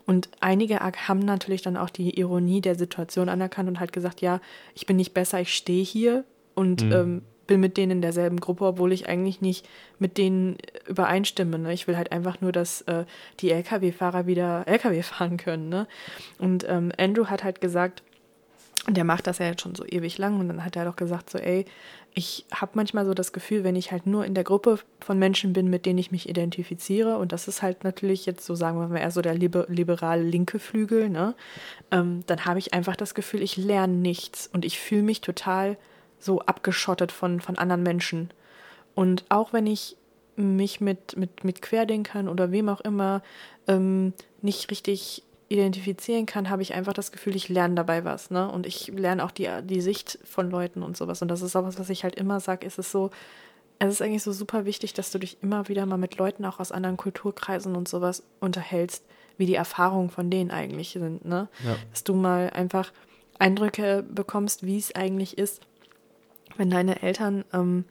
[0.07, 4.41] Und einige haben natürlich dann auch die Ironie der Situation anerkannt und halt gesagt, ja,
[4.75, 8.64] ich bin nicht besser, ich stehe hier und ähm, bin mit denen in derselben Gruppe,
[8.64, 11.59] obwohl ich eigentlich nicht mit denen übereinstimme.
[11.59, 11.73] Ne?
[11.73, 13.05] Ich will halt einfach nur, dass äh,
[13.41, 15.69] die Lkw-Fahrer wieder Lkw fahren können.
[15.69, 15.88] Ne?
[16.38, 18.03] Und ähm, Andrew hat halt gesagt,
[18.87, 20.97] und der macht das ja jetzt schon so ewig lang, und dann hat er doch
[20.97, 21.64] gesagt, so, ey,
[22.14, 25.53] ich habe manchmal so das Gefühl, wenn ich halt nur in der Gruppe von Menschen
[25.53, 28.88] bin, mit denen ich mich identifiziere, und das ist halt natürlich jetzt so, sagen wir
[28.88, 31.35] mal, eher so der liber liberale linke Flügel, ne?
[31.91, 35.77] ähm, dann habe ich einfach das Gefühl, ich lerne nichts und ich fühle mich total
[36.19, 38.31] so abgeschottet von, von anderen Menschen.
[38.95, 39.97] Und auch wenn ich
[40.35, 43.23] mich mit, mit, mit Querdenkern oder wem auch immer
[43.67, 48.51] ähm, nicht richtig identifizieren kann, habe ich einfach das Gefühl, ich lerne dabei was, ne?
[48.51, 51.23] Und ich lerne auch die, die Sicht von Leuten und sowas.
[51.23, 53.11] Und das ist auch was, was ich halt immer sage, ist es so,
[53.79, 56.61] es ist eigentlich so super wichtig, dass du dich immer wieder mal mit Leuten auch
[56.61, 59.05] aus anderen Kulturkreisen und sowas unterhältst,
[59.39, 61.49] wie die Erfahrungen von denen eigentlich sind, ne?
[61.65, 61.77] Ja.
[61.91, 62.93] Dass du mal einfach
[63.39, 65.63] Eindrücke bekommst, wie es eigentlich ist,
[66.57, 67.85] wenn deine Eltern ähm,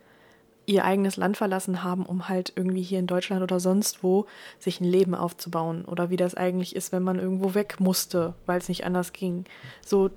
[0.67, 4.27] ihr eigenes Land verlassen haben, um halt irgendwie hier in Deutschland oder sonst wo
[4.60, 8.60] sich ein Leben aufzubauen oder wie das eigentlich ist, wenn man irgendwo weg musste, weil
[8.60, 9.45] es nicht anders ging.
[9.84, 10.12] So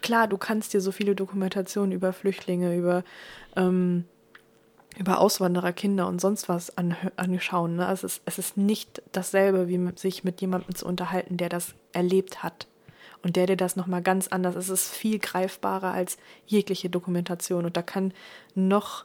[0.00, 3.04] klar, du kannst dir so viele Dokumentationen über Flüchtlinge, über
[3.56, 4.06] ähm,
[4.96, 6.72] über Auswandererkinder und sonst was
[7.16, 7.76] anschauen.
[7.76, 7.90] Ne?
[7.90, 11.74] Es, ist, es ist nicht dasselbe, wie mit, sich mit jemandem zu unterhalten, der das
[11.92, 12.68] erlebt hat.
[13.22, 16.16] Und der dir das nochmal ganz anders, es ist viel greifbarer als
[16.46, 17.64] jegliche Dokumentation.
[17.64, 18.12] Und da kann
[18.54, 19.04] noch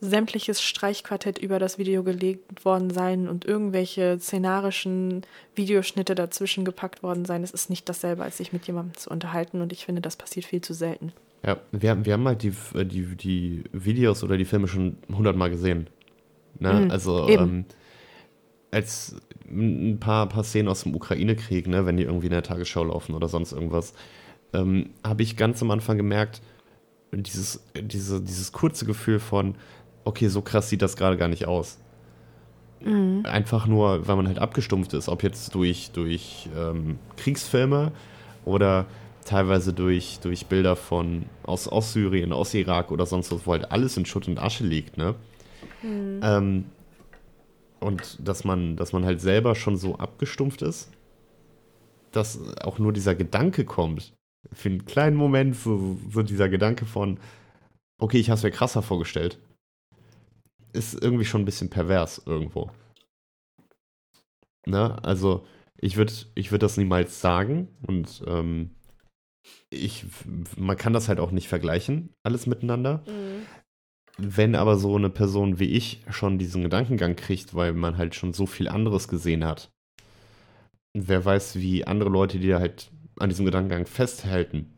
[0.00, 5.22] sämtliches Streichquartett über das Video gelegt worden sein und irgendwelche szenarischen
[5.56, 7.42] Videoschnitte dazwischen gepackt worden sein.
[7.42, 9.60] Es ist nicht dasselbe, als sich mit jemandem zu unterhalten.
[9.60, 11.12] Und ich finde, das passiert viel zu selten.
[11.44, 12.52] Ja, wir, haben- wir haben halt die,
[12.84, 15.88] die, die Videos oder die Filme schon hundertmal gesehen.
[16.60, 16.72] Ne?
[16.72, 17.64] Mhm, also ähm,
[18.70, 19.16] als
[19.50, 23.14] ein paar, paar Szenen aus dem Ukraine-Krieg, ne, wenn die irgendwie in der Tagesschau laufen
[23.14, 23.94] oder sonst irgendwas,
[24.52, 26.42] ähm, habe ich ganz am Anfang gemerkt,
[27.12, 29.54] dieses, diese, dieses kurze Gefühl von,
[30.08, 31.78] okay, so krass sieht das gerade gar nicht aus.
[33.24, 37.92] Einfach nur, weil man halt abgestumpft ist, ob jetzt durch, durch ähm, Kriegsfilme
[38.44, 38.86] oder
[39.24, 43.70] teilweise durch, durch Bilder von aus, aus Syrien, aus Irak oder sonst was, wo halt
[43.70, 45.14] alles in Schutt und Asche liegt, ne?
[46.22, 46.64] Ähm,
[47.80, 50.90] und dass man, dass man halt selber schon so abgestumpft ist,
[52.12, 54.14] dass auch nur dieser Gedanke kommt.
[54.52, 57.18] Für einen kleinen Moment so, so dieser Gedanke von,
[58.00, 59.38] okay, ich habe es mir krasser vorgestellt,
[60.72, 62.70] ist irgendwie schon ein bisschen pervers irgendwo.
[64.66, 65.02] Ne?
[65.02, 65.46] Also
[65.80, 68.70] ich würde ich würd das niemals sagen und ähm,
[69.70, 70.04] ich,
[70.56, 73.02] man kann das halt auch nicht vergleichen, alles miteinander.
[74.18, 78.32] Wenn aber so eine Person wie ich schon diesen Gedankengang kriegt, weil man halt schon
[78.32, 79.70] so viel anderes gesehen hat,
[80.92, 84.72] wer weiß, wie andere Leute, die da halt an diesem Gedankengang festhalten,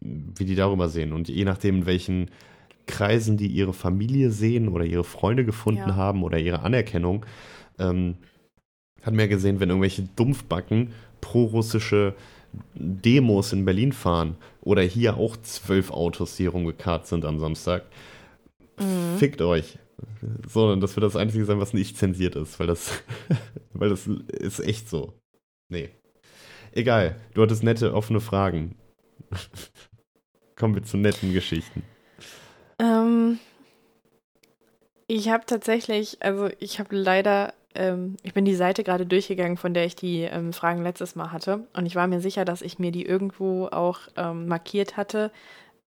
[0.00, 1.12] wie die darüber sehen.
[1.12, 2.30] Und je nachdem, in welchen
[2.88, 5.94] Kreisen die ihre Familie sehen oder ihre Freunde gefunden Ja.
[5.94, 7.24] haben oder ihre Anerkennung,
[7.78, 8.16] ähm,
[9.02, 12.14] hat ja gesehen, wenn irgendwelche Dumpfbacken pro-russische
[12.74, 17.84] Demos in Berlin fahren oder hier auch zwölf Autos, die hier rumgekarrt sind am Samstag,
[19.18, 19.78] fickt euch.
[20.48, 23.02] So, das wird das Einzige sein, was nicht zensiert ist, weil das,
[23.72, 25.12] weil das ist echt so.
[25.68, 25.90] Nee.
[26.72, 28.76] Egal, du hattest nette, offene Fragen.
[30.56, 31.82] Kommen wir zu netten Geschichten.
[32.78, 33.38] Ähm,
[35.06, 39.74] ich habe tatsächlich, also ich habe leider, ähm, ich bin die Seite gerade durchgegangen, von
[39.74, 41.66] der ich die ähm, Fragen letztes Mal hatte.
[41.74, 45.32] Und ich war mir sicher, dass ich mir die irgendwo auch ähm, markiert hatte,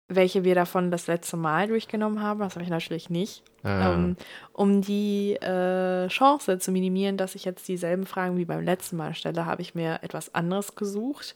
[0.08, 2.40] welche wir davon das letzte Mal durchgenommen haben.
[2.40, 3.44] Das habe ich natürlich nicht.
[3.64, 4.16] Ah,
[4.54, 9.14] um die äh, Chance zu minimieren, dass ich jetzt dieselben Fragen wie beim letzten Mal
[9.14, 11.36] stelle, habe ich mir etwas anderes gesucht.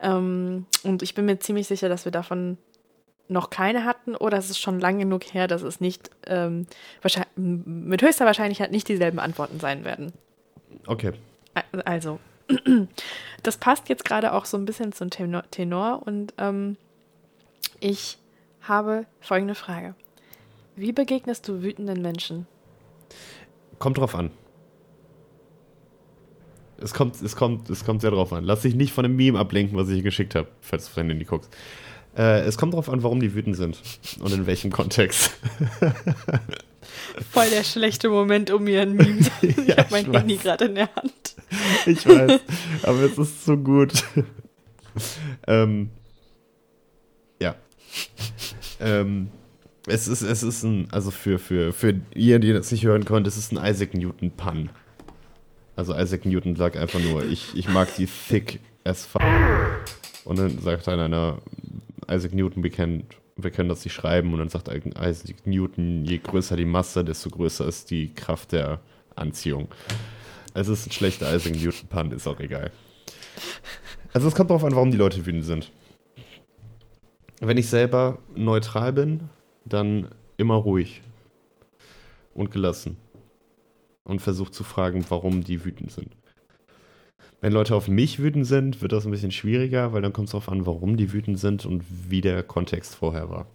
[0.00, 2.58] Ähm, und ich bin mir ziemlich sicher, dass wir davon
[3.28, 6.66] noch keine hatten oder es ist schon lang genug her, dass es nicht ähm,
[7.02, 10.12] wahrscheinlich, mit höchster Wahrscheinlichkeit nicht dieselben Antworten sein werden.
[10.86, 11.12] okay.
[11.84, 12.20] Also,
[13.42, 16.76] das passt jetzt gerade auch so ein bisschen zum Tenor, Tenor und ähm,
[17.80, 18.18] ich
[18.62, 19.94] habe folgende Frage.
[20.76, 22.46] Wie begegnest du wütenden Menschen?
[23.78, 24.30] Kommt drauf an.
[26.78, 28.44] Es kommt, es, kommt, es kommt sehr drauf an.
[28.44, 31.24] Lass dich nicht von dem Meme ablenken, was ich geschickt habe, falls du dein Handy
[31.24, 31.50] guckst.
[32.16, 33.78] Äh, es kommt drauf an, warum die wütend sind
[34.20, 35.32] und in welchem Kontext.
[37.30, 40.18] Voll der schlechte Moment, um mir ein Meme zu Ich Ja, habe mein ich.
[40.18, 41.12] Handy gerade in der Hand.
[41.84, 42.40] Ich weiß,
[42.82, 43.92] aber es ist so gut.
[45.46, 45.90] ähm,
[47.40, 47.54] ja.
[48.80, 49.28] Ähm,
[49.86, 53.28] es ist, es ist ein, also für, für, für ihr, die das nicht hören konnte,
[53.28, 54.70] es ist ein Isaac Newton Pun.
[55.76, 59.22] Also Isaac Newton sagt einfach nur, ich, ich mag die thick as fuck.
[60.24, 61.38] Und dann sagt dann einer,
[62.08, 64.32] Isaac Newton, können, wir können das nicht schreiben.
[64.32, 68.80] Und dann sagt Isaac Newton, je größer die Masse, desto größer ist die Kraft der
[69.14, 69.68] Anziehung.
[70.54, 72.70] Es ist ein schlechter Isaac Newton Pun, ist auch egal.
[74.12, 75.70] Also es kommt darauf an, warum die Leute wütend sind.
[77.40, 79.28] Wenn ich selber neutral bin,
[79.66, 81.02] dann immer ruhig
[82.32, 82.96] und gelassen
[84.04, 86.16] und versuche zu fragen, warum die wütend sind.
[87.40, 90.32] Wenn Leute auf mich wütend sind, wird das ein bisschen schwieriger, weil dann kommt es
[90.32, 93.46] darauf an, warum die wütend sind und wie der Kontext vorher war.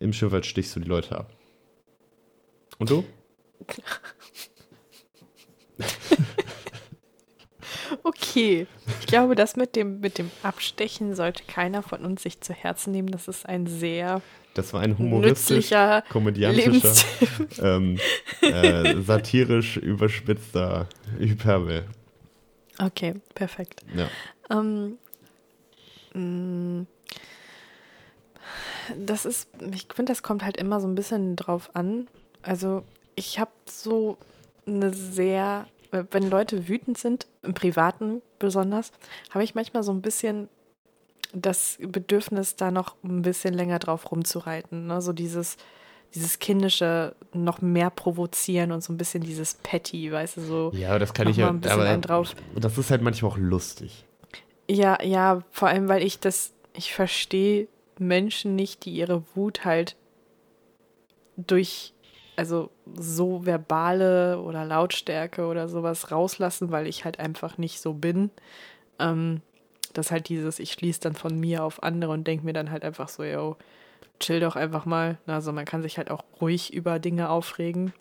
[0.00, 1.32] Im Schiffwald stichst du die Leute ab.
[2.78, 3.04] Und du?
[8.02, 8.66] Okay.
[9.00, 12.92] Ich glaube, das mit dem, mit dem Abstechen sollte keiner von uns sich zu Herzen
[12.92, 13.08] nehmen.
[13.08, 14.22] Das ist ein sehr
[14.54, 16.94] Das war ein humoristisch, nützlicher komödiantischer,
[17.62, 17.98] ähm,
[18.40, 21.84] äh, satirisch überspitzter Hyperbel.
[22.78, 23.80] Okay, perfekt.
[23.94, 24.08] Ja.
[24.50, 24.98] Ähm,
[26.14, 26.86] mh,
[28.98, 32.06] das ist, ich finde, das kommt halt immer so ein bisschen drauf an.
[32.42, 34.16] Also, ich habe so
[34.66, 38.92] eine sehr, wenn Leute wütend sind, im Privaten besonders,
[39.30, 40.48] habe ich manchmal so ein bisschen
[41.32, 44.86] das Bedürfnis, da noch ein bisschen länger drauf rumzureiten.
[44.86, 45.00] Ne?
[45.00, 45.56] So dieses,
[46.14, 50.72] dieses kindische noch mehr provozieren und so ein bisschen dieses Petty, weißt du, so.
[50.74, 51.48] Ja, das kann ich ja.
[51.48, 52.34] ein bisschen einen drauf.
[52.54, 54.04] Das ist halt manchmal auch lustig.
[54.68, 57.68] Ja, ja, vor allem, weil ich das, ich verstehe
[57.98, 59.96] Menschen nicht, die ihre Wut halt
[61.36, 61.92] durch,
[62.36, 68.30] also so verbale oder Lautstärke oder sowas rauslassen, weil ich halt einfach nicht so bin.
[68.98, 69.40] Ähm,
[69.94, 72.84] das halt dieses, ich schließe dann von mir auf andere und denke mir dann halt
[72.84, 73.56] einfach so, yo,
[74.20, 75.18] chill doch einfach mal.
[75.26, 77.92] Also man kann sich halt auch ruhig über Dinge aufregen.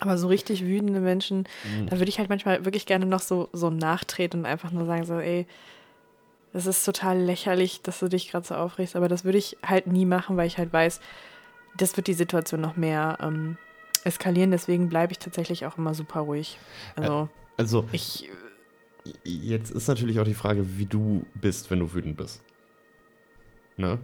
[0.00, 1.48] Aber so richtig wütende Menschen,
[1.88, 5.06] da würde ich halt manchmal wirklich gerne noch so, so nachtreten und einfach nur sagen,
[5.06, 5.46] so, ey,
[6.52, 9.86] das ist total lächerlich, dass du dich gerade so aufregst, aber das würde ich halt
[9.86, 11.00] nie machen, weil ich halt weiß,
[11.76, 13.56] das wird die Situation noch mehr ähm,
[14.04, 14.50] eskalieren.
[14.50, 16.58] Deswegen bleibe ich tatsächlich auch immer super ruhig.
[16.94, 18.28] Also Also, ich,
[19.24, 22.42] Jetzt ist natürlich auch die Frage, wie du bist, wenn du wütend bist.
[23.76, 23.98] Ne?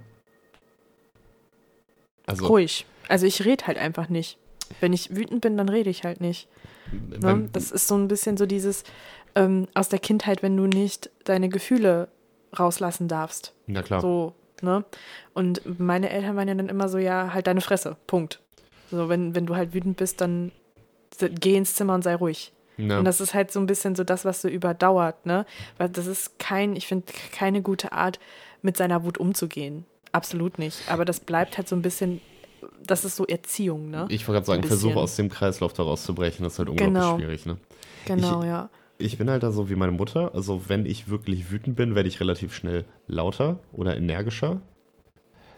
[2.26, 2.86] Also, Ruhig.
[3.08, 4.38] Also ich rede halt einfach nicht.
[4.80, 6.48] Wenn ich wütend bin, dann rede ich halt nicht.
[6.92, 7.48] Ne?
[7.52, 8.84] Das ist so ein bisschen so dieses
[9.34, 12.08] ähm, aus der Kindheit, wenn du nicht deine Gefühle
[12.58, 13.54] rauslassen darfst.
[13.66, 14.00] na klar.
[14.00, 14.84] So, ne?
[15.34, 17.96] Und meine Eltern waren ja dann immer so, ja, halt deine Fresse.
[18.06, 18.40] Punkt.
[18.90, 20.52] So, wenn, wenn du halt wütend bist, dann
[21.18, 22.52] geh ins Zimmer und sei ruhig.
[22.78, 22.98] Ja.
[22.98, 25.44] Und das ist halt so ein bisschen so das, was so überdauert, ne?
[25.78, 28.18] Weil das ist kein, ich finde, keine gute Art,
[28.62, 29.84] mit seiner Wut umzugehen.
[30.12, 30.78] Absolut nicht.
[30.90, 32.20] Aber das bleibt halt so ein bisschen,
[32.86, 34.06] das ist so Erziehung, ne?
[34.08, 37.16] ich wollte gerade sagen, versuche aus dem Kreislauf da rauszubrechen, das ist halt unglaublich Genau.
[37.18, 37.56] schwierig, ne?
[38.06, 38.68] Genau, ich- ja.
[39.02, 40.34] Ich bin halt da so wie meine Mutter.
[40.34, 44.60] Also, wenn ich wirklich wütend bin, werde ich relativ schnell lauter oder energischer.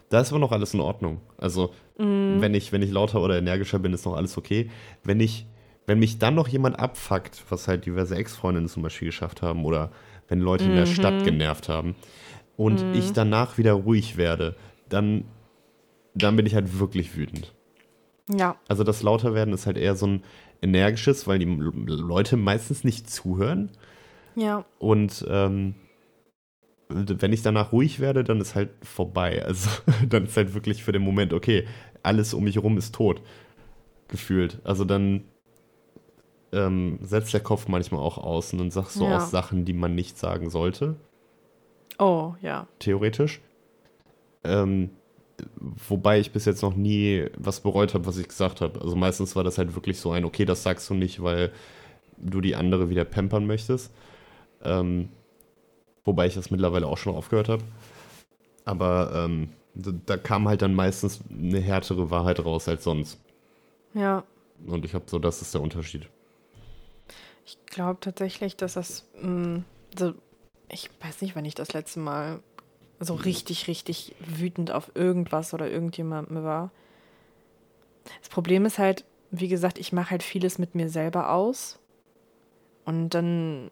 [0.09, 1.21] Da ist aber noch alles in Ordnung.
[1.37, 2.41] Also, Mhm.
[2.41, 4.69] wenn, ich, wenn ich lauter oder energischer bin, ist noch alles okay.
[5.03, 5.45] Wenn ich,
[5.85, 9.91] wenn mich dann noch jemand abfuckt, was halt diverse Ex-Freundinnen zum Beispiel geschafft haben, oder
[10.27, 11.23] wenn Leute in der Stadt Mhm.
[11.23, 11.95] genervt haben
[12.57, 14.55] und ich danach wieder ruhig werde,
[14.89, 15.25] dann,
[16.15, 17.53] dann bin ich halt wirklich wütend.
[18.27, 20.23] Ja, Also das Lauterwerden ist halt eher so ein
[20.61, 23.69] energisches, weil die Leute meistens nicht zuhören.
[24.35, 25.75] ja, Und ähm,
[26.89, 29.43] wenn ich danach ruhig werde, dann ist halt vorbei.
[29.45, 29.69] Also
[30.07, 31.67] dann ist halt wirklich für den Moment, okay,
[32.03, 33.21] alles um mich herum ist tot.
[34.07, 34.59] Gefühlt.
[34.63, 35.23] Also dann
[36.51, 39.17] ähm, setzt der Kopf manchmal auch aus und dann sagst du Ja.
[39.17, 40.95] aus Sachen, die man nicht sagen sollte,
[41.97, 42.67] oh, ja.
[42.79, 43.41] theoretisch.
[44.43, 44.91] Ähm,
[45.57, 48.81] wobei ich bis jetzt noch nie was bereut habe, was ich gesagt habe.
[48.81, 51.51] Also meistens war das halt wirklich so ein, okay, das sagst du nicht, weil
[52.17, 53.91] du die andere wieder pampern möchtest.
[54.63, 55.09] Ähm,
[56.05, 57.63] wobei ich das mittlerweile auch schon aufgehört habe.
[58.65, 63.19] Aber ähm, da, da kam halt dann meistens eine härtere Wahrheit raus als sonst.
[63.93, 64.23] Ja,
[64.65, 66.09] Und ich habe so, das ist der Unterschied.
[67.45, 69.63] ich glaube tatsächlich, dass das, mh,
[69.97, 70.13] so,
[70.69, 72.39] ich weiß nicht, wann ich das letzte Mal
[72.99, 76.71] so richtig, richtig wütend auf irgendwas oder irgendjemandem war.
[78.19, 81.79] Das Problem ist halt, wie gesagt, ich mache halt vieles mit mir selber aus.
[82.85, 83.69] Und dann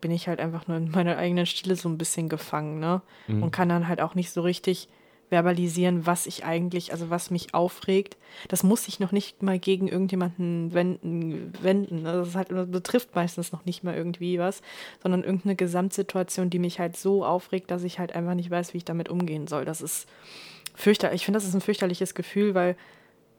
[0.00, 3.02] bin ich halt einfach nur in meiner eigenen Stille so ein bisschen gefangen, ne?
[3.26, 3.42] Mhm.
[3.42, 4.88] Und kann dann halt auch nicht so richtig
[5.28, 8.16] verbalisieren, was ich eigentlich, also was mich aufregt.
[8.48, 11.52] Das muss ich noch nicht mal gegen irgendjemanden wenden.
[11.60, 12.06] wenden.
[12.06, 14.62] Also das, halt, das betrifft meistens noch nicht mal irgendwie was,
[15.02, 18.78] sondern irgendeine Gesamtsituation, die mich halt so aufregt, dass ich halt einfach nicht weiß, wie
[18.78, 19.64] ich damit umgehen soll.
[19.64, 20.08] Das ist
[20.74, 21.22] fürchterlich.
[21.22, 22.76] Ich finde, das ist ein fürchterliches Gefühl, weil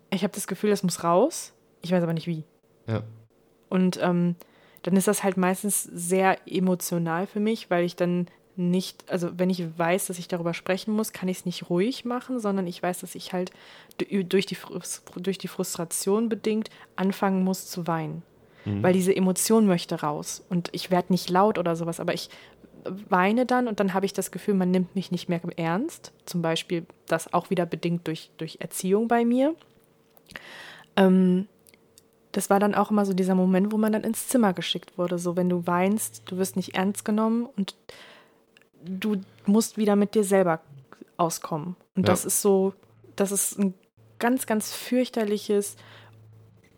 [0.10, 1.54] ich habe das Gefühl, das muss raus.
[1.82, 2.44] Ich weiß aber nicht wie.
[2.88, 3.04] Ja.
[3.70, 4.36] Und ähm,
[4.84, 9.50] dann ist das halt meistens sehr emotional für mich, weil ich dann nicht, also wenn
[9.50, 12.82] ich weiß, dass ich darüber sprechen muss, kann ich es nicht ruhig machen, sondern ich
[12.82, 13.52] weiß, dass ich halt
[13.98, 14.58] durch die,
[15.16, 18.24] durch die Frustration bedingt anfangen muss zu weinen.
[18.82, 20.44] Weil diese Emotion möchte raus.
[20.50, 22.30] Und ich werde nicht laut oder sowas, aber ich
[23.10, 26.12] weine dann und dann habe ich das Gefühl, man nimmt mich nicht mehr ernst.
[26.26, 29.56] Zum Beispiel das auch wieder bedingt durch, durch Erziehung bei mir.
[30.96, 31.48] Ähm,
[32.32, 35.18] das war dann auch immer so dieser Moment, wo man dann ins Zimmer geschickt wurde.
[35.18, 37.76] So, wenn du weinst, du wirst nicht ernst genommen und
[38.84, 40.62] du musst wieder mit dir selber
[41.18, 41.76] auskommen.
[41.96, 42.14] Und Ja.
[42.14, 42.74] das ist so,
[43.16, 43.74] das ist ein
[44.20, 45.76] ganz, ganz fürchterliches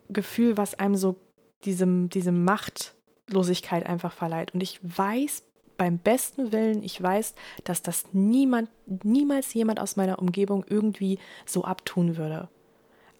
[0.08, 1.16] Gefühl, was einem so
[1.64, 4.54] diesem, diese Machtlosigkeit einfach verleiht.
[4.54, 5.42] Und ich weiß
[5.76, 7.34] beim besten Willen, ich weiß,
[7.64, 8.68] dass das niemand,
[9.02, 12.48] niemals jemand aus meiner Umgebung irgendwie so abtun würde.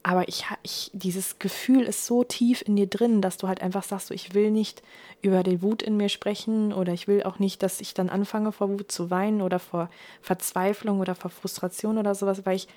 [0.02, 3.82] Aber ich, ich, dieses Gefühl ist so tief in dir drin, dass du halt einfach
[3.82, 4.82] sagst, so, ich will nicht
[5.20, 8.52] über die Wut in mir sprechen oder ich will auch nicht, dass ich dann anfange
[8.52, 9.90] vor Wut zu weinen oder vor
[10.22, 12.68] Verzweiflung oder vor Frustration oder sowas, weil ich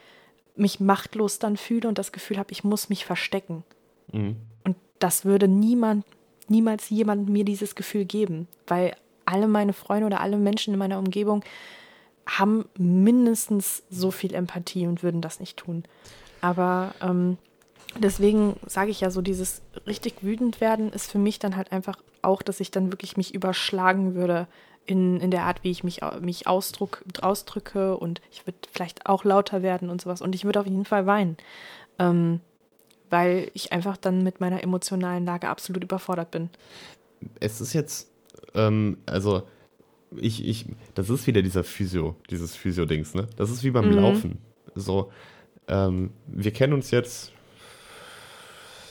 [0.55, 3.63] mich machtlos dann fühle und das Gefühl habe, ich muss mich verstecken.
[4.11, 4.35] Mhm.
[4.65, 6.05] Und das würde niemand,
[6.49, 10.99] niemals jemand mir dieses Gefühl geben, weil alle meine Freunde oder alle Menschen in meiner
[10.99, 11.43] Umgebung
[12.25, 15.83] haben mindestens so viel Empathie und würden das nicht tun.
[16.43, 17.37] Aber ähm,
[17.97, 21.97] deswegen sage ich ja so, dieses richtig wütend werden ist für mich dann halt einfach
[22.21, 24.47] auch, dass ich dann wirklich mich überschlagen würde
[24.85, 29.23] in, in der Art, wie ich mich, mich ausdruck, ausdrücke und ich würde vielleicht auch
[29.23, 30.21] lauter werden und sowas.
[30.21, 31.37] Und ich würde auf jeden Fall weinen.
[31.97, 32.41] Ähm,
[33.09, 36.49] weil ich einfach dann mit meiner emotionalen Lage absolut überfordert bin.
[37.39, 38.09] Es ist jetzt,
[38.53, 39.43] ähm, also
[40.17, 43.29] ich, ich, das ist wieder dieser Physio, dieses Physio-Dings, ne?
[43.37, 43.95] Das ist wie beim Mhm.
[43.95, 44.39] Laufen.
[44.75, 45.09] So,
[45.67, 47.31] ähm, wir kennen uns jetzt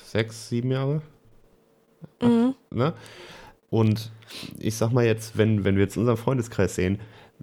[0.07, 1.03] sechs, sieben Jahre,
[2.21, 2.55] Mhm.
[2.71, 2.95] ne?
[3.71, 4.11] Und
[4.59, 6.99] ich sag mal jetzt, wenn, wenn wir jetzt unseren Freundeskreis sehen,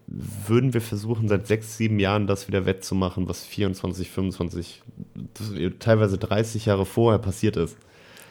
[0.08, 4.82] würden wir versuchen, seit sechs, sieben Jahren das wieder wettzumachen, was 24, 25,
[5.80, 7.78] teilweise 30 Jahre vorher passiert ist.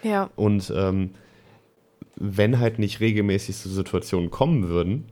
[0.03, 1.11] Ja, Und ähm,
[2.17, 5.05] wenn halt nicht regelmäßig so Situationen kommen würden,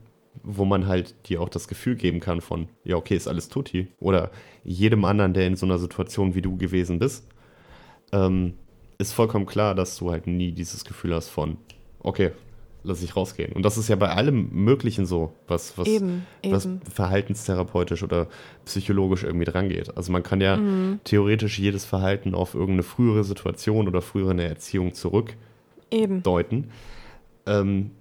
[0.43, 3.87] wo man halt dir auch das Gefühl geben kann von, ja, okay, ist alles tutti.
[3.99, 4.31] Oder
[4.63, 7.27] jedem anderen, der in so einer Situation wie du gewesen bist,
[8.11, 8.53] ähm,
[8.97, 11.57] ist vollkommen klar, dass du halt nie dieses Gefühl hast von,
[11.99, 12.31] okay,
[12.83, 13.51] lass ich rausgehen.
[13.53, 16.79] Und das ist ja bei allem Möglichen so, was, was, Eben, was eben.
[16.89, 18.27] verhaltenstherapeutisch oder
[18.65, 19.95] psychologisch irgendwie drangeht.
[19.97, 20.99] Also man kann ja Mhm.
[21.03, 25.35] theoretisch jedes Verhalten auf irgendeine frühere Situation oder frühere Erziehung zurückdeuten.
[25.91, 26.71] Eben.
[27.45, 27.91] Ähm,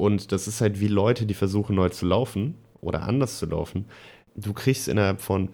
[0.00, 3.84] und das ist halt wie Leute, die versuchen neu zu laufen oder anders zu laufen.
[4.34, 5.50] Du kriegst innerhalb von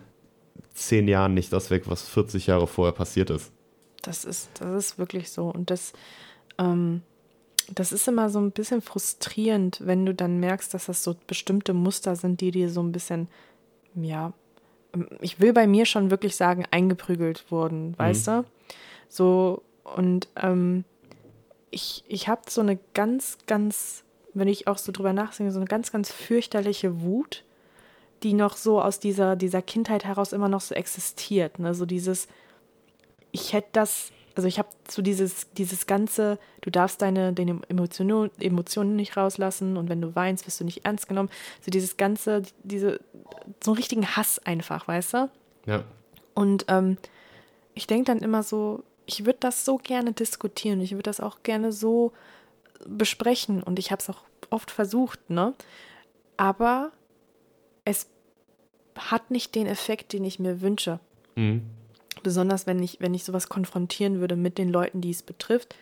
[0.72, 3.50] zehn Jahren nicht das weg, was 40 Jahre vorher passiert ist.
[4.02, 5.48] Das ist, das ist wirklich so.
[5.48, 5.92] Und das,
[6.58, 7.02] ähm,
[7.74, 11.74] das ist immer so ein bisschen frustrierend, wenn du dann merkst, dass das so bestimmte
[11.74, 13.26] Muster sind, die dir so ein bisschen,
[13.96, 14.32] ja,
[15.20, 18.44] ich will bei mir schon wirklich sagen, eingeprügelt wurden, weißt du?
[19.08, 20.84] So, und ähm,
[21.70, 24.04] ich, ich habe so eine ganz, ganz,
[24.38, 27.42] wenn ich auch so drüber nachdenke, so eine ganz, ganz fürchterliche Wut,
[28.22, 31.58] die noch so aus dieser, dieser Kindheit heraus immer noch so existiert.
[31.58, 31.74] Ne?
[31.74, 32.28] So dieses,
[33.32, 38.30] ich hätte das, also ich habe so dieses, dieses ganze, du darfst deine, deine Emotionen,
[38.38, 41.30] Emotionen nicht rauslassen und wenn du weinst, wirst du nicht ernst genommen.
[41.62, 43.00] So dieses ganze, diese,
[43.64, 45.30] so einen richtigen Hass einfach, weißt du?
[45.66, 45.84] Ja.
[46.34, 46.98] Und ähm,
[47.74, 51.42] ich denke dann immer so, ich würde das so gerne diskutieren, ich würde das auch
[51.42, 52.12] gerne so
[52.86, 55.54] besprechen und ich habe es auch oft versucht, ne?
[56.36, 56.92] Aber
[57.84, 58.08] es
[58.96, 61.00] hat nicht den Effekt, den ich mir wünsche.
[61.34, 61.62] Mhm.
[62.22, 65.74] Besonders wenn ich, wenn ich sowas konfrontieren würde mit den Leuten, die es betrifft.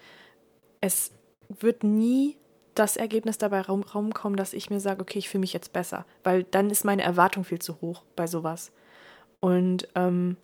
[0.80, 1.12] Es
[1.48, 2.36] wird nie
[2.74, 6.04] das Ergebnis dabei raum, raumkommen, dass ich mir sage, okay, ich fühle mich jetzt besser.
[6.24, 8.72] Weil dann ist meine Erwartung viel zu hoch bei sowas.
[9.40, 10.36] Und ähm,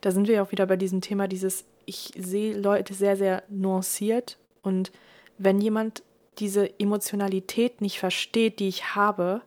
[0.00, 3.42] da sind wir ja auch wieder bei diesem Thema, dieses, ich sehe Leute sehr, sehr
[3.48, 4.38] nuanciert.
[4.62, 4.90] Und
[5.38, 6.02] wenn jemand
[6.38, 9.40] diese Emotionalität nicht versteht, die ich habe,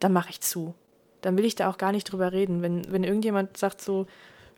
[0.00, 0.74] dann mache ich zu.
[1.20, 2.62] Dann will ich da auch gar nicht drüber reden.
[2.62, 4.06] Wenn, wenn irgendjemand sagt so,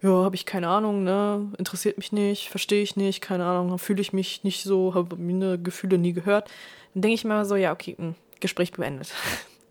[0.03, 4.01] ja, habe ich keine Ahnung, ne, interessiert mich nicht, verstehe ich nicht, keine Ahnung, fühle
[4.01, 6.51] ich mich nicht so, habe meine Gefühle nie gehört,
[6.95, 9.13] dann denke ich mir immer so, ja, okay, mh, Gespräch beendet.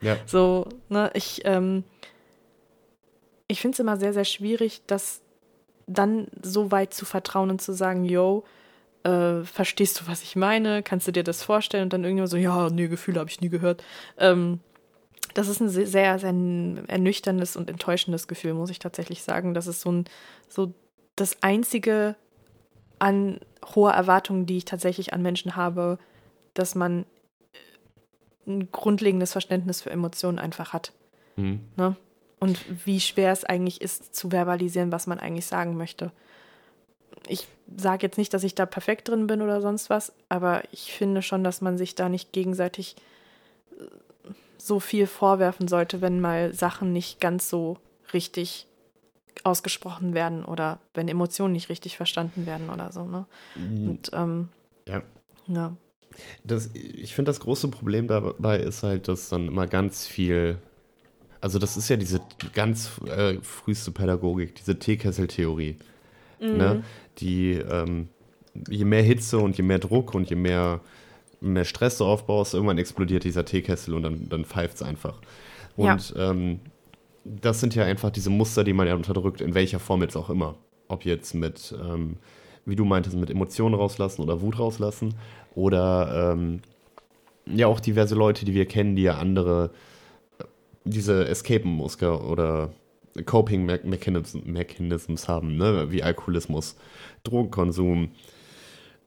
[0.01, 0.15] Ja.
[0.25, 1.83] So, ne, ich, ähm,
[3.49, 5.19] ich finde es immer sehr, sehr schwierig, das
[5.87, 8.45] dann so weit zu vertrauen und zu sagen, yo,
[9.03, 10.83] äh, verstehst du, was ich meine?
[10.83, 11.83] Kannst du dir das vorstellen?
[11.83, 13.83] Und dann irgendjemand so, ja, nee, Gefühle habe ich nie gehört.
[14.17, 14.59] Ähm,
[15.33, 19.53] das ist ein sehr, sehr, ernüchterndes und enttäuschendes Gefühl, muss ich tatsächlich sagen.
[19.53, 20.05] Das ist so ein,
[20.47, 20.73] so
[21.15, 22.15] das einzige
[22.97, 23.39] an
[23.75, 25.99] hoher Erwartungen, die ich tatsächlich an Menschen habe,
[26.53, 27.05] dass man
[28.47, 30.91] ein grundlegendes Verständnis für Emotionen einfach hat.
[31.35, 31.61] Mhm.
[31.77, 31.95] Ne?
[32.39, 36.11] Und wie schwer es eigentlich ist, zu verbalisieren, was man eigentlich sagen möchte.
[37.29, 40.91] Ich sage jetzt nicht, dass ich da perfekt drin bin oder sonst was, aber ich
[40.91, 42.95] finde schon, dass man sich da nicht gegenseitig
[43.79, 43.83] äh,
[44.57, 47.77] so viel vorwerfen sollte, wenn mal Sachen nicht ganz so
[48.13, 48.65] richtig
[49.43, 53.05] ausgesprochen werden oder wenn Emotionen nicht richtig verstanden werden oder so.
[53.05, 53.25] Ne?
[53.55, 54.49] Und ähm,
[54.87, 55.01] Ja.
[55.47, 55.75] ja.
[56.43, 60.57] Das, ich finde, das große Problem dabei ist halt, dass dann immer ganz viel.
[61.39, 62.19] Also, das ist ja diese
[62.53, 65.77] ganz äh, früheste Pädagogik, diese Teekesseltheorie.
[66.39, 66.83] Ne?
[67.19, 68.09] Die, ähm,
[68.69, 70.81] je mehr Hitze und je mehr Druck und je mehr,
[71.41, 75.19] mehr Stress du aufbaust, irgendwann explodiert dieser Teekessel und dann, dann pfeift es einfach.
[75.75, 76.59] Und ähm,
[77.23, 80.29] das sind ja einfach diese Muster, die man ja unterdrückt, in welcher Form jetzt auch
[80.29, 80.55] immer.
[80.87, 82.17] Ob jetzt mit, ähm,
[82.65, 85.15] wie du meintest, mit Emotionen rauslassen oder Wut rauslassen
[85.55, 86.61] oder ähm,
[87.45, 89.71] ja auch diverse Leute, die wir kennen, die ja andere,
[90.39, 90.43] äh,
[90.83, 92.71] diese Escape-Muster oder
[93.25, 95.91] Coping Me- Mechanisms, Mechanisms haben, ne?
[95.91, 96.75] wie Alkoholismus,
[97.23, 98.11] Drogenkonsum,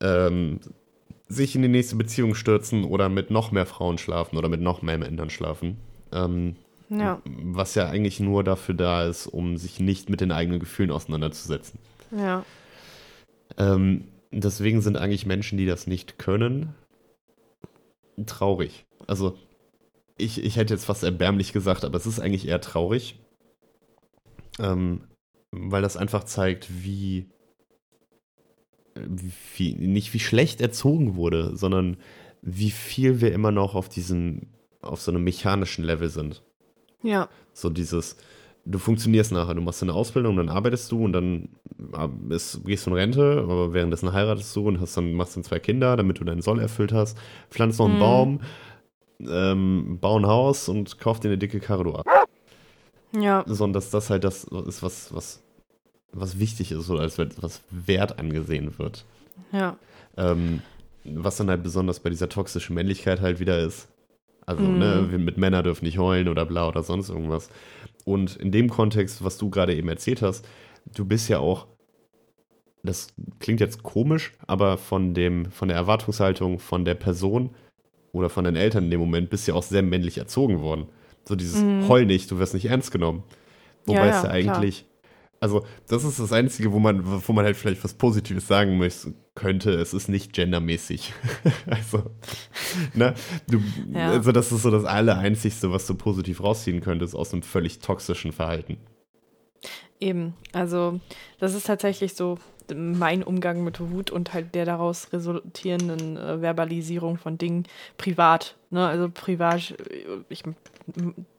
[0.01, 0.61] ähm,
[1.29, 4.83] sich in die nächste Beziehung stürzen oder mit noch mehr Frauen schlafen oder mit noch
[4.83, 5.77] mehr Männern schlafen.
[6.13, 6.57] Ähm,
[6.91, 10.91] Ja, was ja eigentlich nur dafür da ist, um sich nicht mit den eigenen Gefühlen
[10.91, 11.79] auseinanderzusetzen.
[12.11, 12.45] ja,
[13.57, 16.75] Ähm, deswegen sind eigentlich Menschen, die das nicht können,
[18.27, 18.85] traurig.
[19.07, 19.37] Also,
[20.19, 23.19] ich, ich hätte jetzt fast erbärmlich gesagt, aber es ist eigentlich eher traurig,
[24.59, 25.03] ähm,
[25.51, 27.27] weil das einfach zeigt, wie,
[28.95, 31.97] wie, nicht wie schlecht erzogen wurde, sondern
[32.43, 34.49] wie viel wir immer noch auf diesem,
[34.81, 36.43] auf so einem mechanischen Level sind.
[37.03, 38.17] ja, So dieses,
[38.65, 41.49] du funktionierst nachher, du machst eine Ausbildung, dann arbeitest du und dann
[41.95, 45.45] äh, ist, gehst du in Rente, aber währenddessen heiratest du und hast dann, machst dann
[45.45, 47.17] zwei Kinder, damit du deinen Soll erfüllt hast,
[47.51, 48.01] pflanzt noch einen Mhm.
[48.01, 48.41] Baum,
[49.21, 52.05] ähm, bau ein Haus und kauf dir eine dicke Karre du ab.
[53.17, 55.43] Ja, Sondern dass das halt das ist, was, was,
[56.13, 59.05] was wichtig ist oder als was wert angesehen wird.
[59.53, 59.77] ja.
[60.17, 60.61] Ähm,
[61.05, 63.89] was dann halt besonders bei dieser toxischen Männlichkeit halt wieder ist.
[64.47, 64.79] Also, Mhm.
[64.79, 67.49] ne, wir mit Männer dürfen nicht heulen oder bla oder sonst irgendwas.
[68.05, 70.47] Und in dem Kontext, was du gerade eben erzählt hast,
[70.95, 71.67] du bist ja auch,
[72.85, 77.51] das klingt jetzt komisch, aber von dem, von der Erwartungshaltung von der Person
[78.13, 80.87] oder von den Eltern in dem Moment bist du ja auch sehr männlich erzogen worden.
[81.25, 83.23] So dieses Heul nicht, du wirst nicht ernst genommen.
[83.87, 84.09] Wobei Mhm.
[84.09, 84.57] Ja, es ja ja, klar.
[84.57, 84.87] eigentlich,
[85.41, 89.15] also das ist das Einzige, wo man, wo man halt vielleicht was Positives sagen möchte,
[89.35, 91.13] könnte, es ist nicht gendermäßig.
[91.67, 92.11] also,
[92.95, 93.15] ne,
[93.49, 93.61] du,
[93.93, 94.11] Ja.
[94.11, 98.33] also das ist so das Allereinzigste, was du positiv rausziehen könntest aus einem völlig toxischen
[98.33, 98.77] Verhalten.
[100.01, 101.01] Eben, also
[101.39, 102.39] das ist tatsächlich so
[102.75, 107.67] mein Umgang mit Wut und halt der daraus resultierenden äh, Verbalisierung von Dingen
[107.99, 108.57] privat.
[108.73, 108.87] Ne?
[108.87, 110.43] Also privat, äh, ich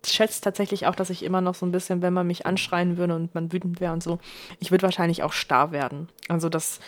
[0.06, 3.16] schätze tatsächlich auch, dass ich immer noch so ein bisschen, wenn man mich anschreien würde
[3.16, 4.20] und man wütend wäre und so,
[4.60, 6.10] ich würde wahrscheinlich auch starr werden.
[6.30, 6.80] Also das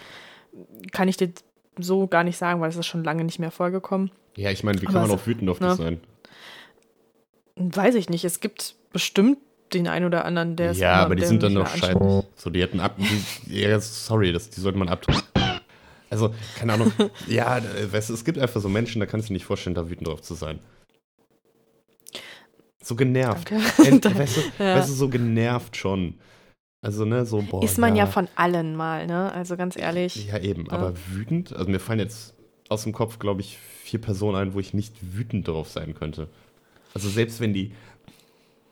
[0.91, 1.31] kann ich dir
[1.79, 4.11] so gar nicht sagen, weil es ist schon lange nicht mehr vorgekommen.
[4.37, 5.75] Ja, ich meine, wie kann Aber man auch wütend auf dich ne?
[5.75, 5.99] sein?
[7.55, 9.39] Weiß ich nicht, es gibt bestimmt
[9.73, 12.23] den einen oder anderen, der es Ja, immer- aber die sind dann noch scheiße.
[12.35, 12.95] So, die hätten ab.
[12.97, 15.15] Die, ja, sorry, das, die sollte man abtun.
[16.15, 16.91] Also, keine Ahnung.
[17.27, 19.89] ja, äh, weißt es gibt einfach so Menschen, da kannst du dir nicht vorstellen, da
[19.89, 20.59] wütend drauf zu sein.
[22.81, 23.51] So genervt.
[23.51, 23.65] Danke.
[23.85, 24.75] End, weißt, du, Ja.
[24.75, 26.15] weißt du, so genervt schon.
[26.81, 27.63] Also, ne, so, boah.
[27.63, 29.31] Ist man ja von allen mal, ne?
[29.33, 30.27] Also ganz ehrlich.
[30.27, 32.35] Ja, eben, aber wütend, also mir fallen jetzt
[32.69, 36.27] aus dem Kopf, glaube ich, vier Personen ein, wo ich nicht wütend drauf sein könnte.
[36.93, 37.71] Also selbst wenn die,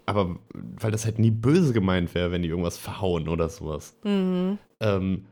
[0.05, 3.95] aber weil das halt nie böse gemeint wäre, wenn die irgendwas verhauen oder sowas.
[4.03, 4.59] Mhm.
[4.79, 5.25] Ähm,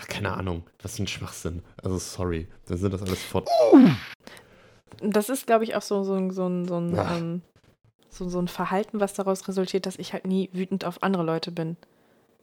[0.00, 1.62] ach, keine Ahnung, was für ein Schwachsinn.
[1.82, 3.48] Also sorry, dann sind das alles fort.
[5.00, 7.42] Das ist, glaube ich, auch so, so, ein- so, ein- so, ein, ähm,
[8.10, 11.50] so, so ein Verhalten, was daraus resultiert, dass ich halt nie wütend auf andere Leute
[11.50, 11.76] bin.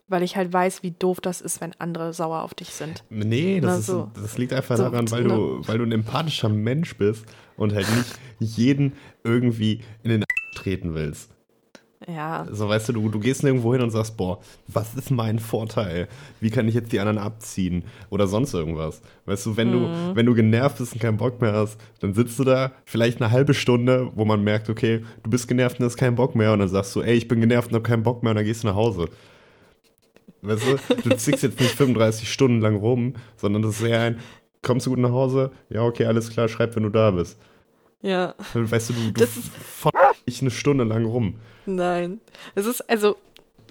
[0.07, 3.05] Weil ich halt weiß, wie doof das ist, wenn andere sauer auf dich sind.
[3.09, 4.11] Nee, das, ist, so.
[4.13, 5.29] das liegt einfach So, daran, weil ne?
[5.29, 7.25] du, weil du ein empathischer Mensch bist
[7.55, 8.93] und halt nicht jeden
[9.23, 10.23] irgendwie in den
[10.53, 11.31] treten willst.
[12.07, 15.37] Ja, So, weißt du, du, du gehst nirgendwo hin und sagst, boah, was ist mein
[15.37, 16.07] Vorteil?
[16.39, 17.83] Wie kann ich jetzt die anderen abziehen?
[18.09, 19.01] Oder sonst irgendwas.
[19.25, 19.71] Weißt du, wenn Mhm.
[19.73, 23.21] du, wenn du genervt bist und keinen Bock mehr hast, dann sitzt du da vielleicht
[23.21, 26.53] eine halbe Stunde, wo man merkt, okay, du bist genervt und hast keinen Bock mehr.
[26.53, 28.45] Und dann sagst du, ey, ich bin genervt und hab keinen Bock mehr und dann
[28.45, 29.05] gehst du nach Hause.
[30.41, 34.19] Weißt du, du zickst jetzt nicht 35 Stunden lang rum, sondern das ist eher ein,
[34.63, 35.51] kommst du gut nach Hause?
[35.69, 37.37] Ja, okay, alles klar, schreib, wenn du da bist.
[38.01, 39.51] ja, Weißt du, du, du Das ist-
[40.25, 41.35] ich eine Stunde lang rum.
[41.65, 42.19] nein.
[42.55, 43.17] Es ist also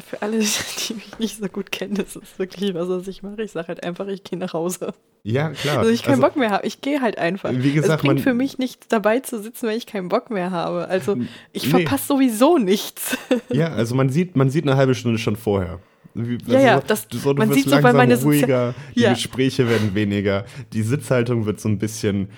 [0.06, 0.38] für alle,
[0.88, 3.42] die mich nicht so gut kennen, das ist wirklich was, was ich mache.
[3.42, 4.94] Ich sage halt einfach, ich gehe nach Hause.
[5.22, 5.78] Ja, klar.
[5.80, 6.66] Also ich keinen Also- Bock mehr habe.
[6.66, 7.50] Ich gehe halt einfach.
[7.52, 10.30] Wie gesagt, es bringt man- für mich nichts dabei zu sitzen, wenn ich keinen Bock
[10.30, 10.88] mehr habe.
[10.88, 11.16] Also
[11.52, 11.70] ich Nee.
[11.70, 13.18] verpasse sowieso nichts.
[13.52, 15.80] Ja, also man sieht, man sieht eine halbe Stunde schon vorher.
[16.14, 19.12] Wie, Ja, also ja, so, das- so, man sieht so, langsam meine ruhiger, die Ja.
[19.12, 22.28] Gespräche werden weniger, die Sitzhaltung wird so ein bisschen,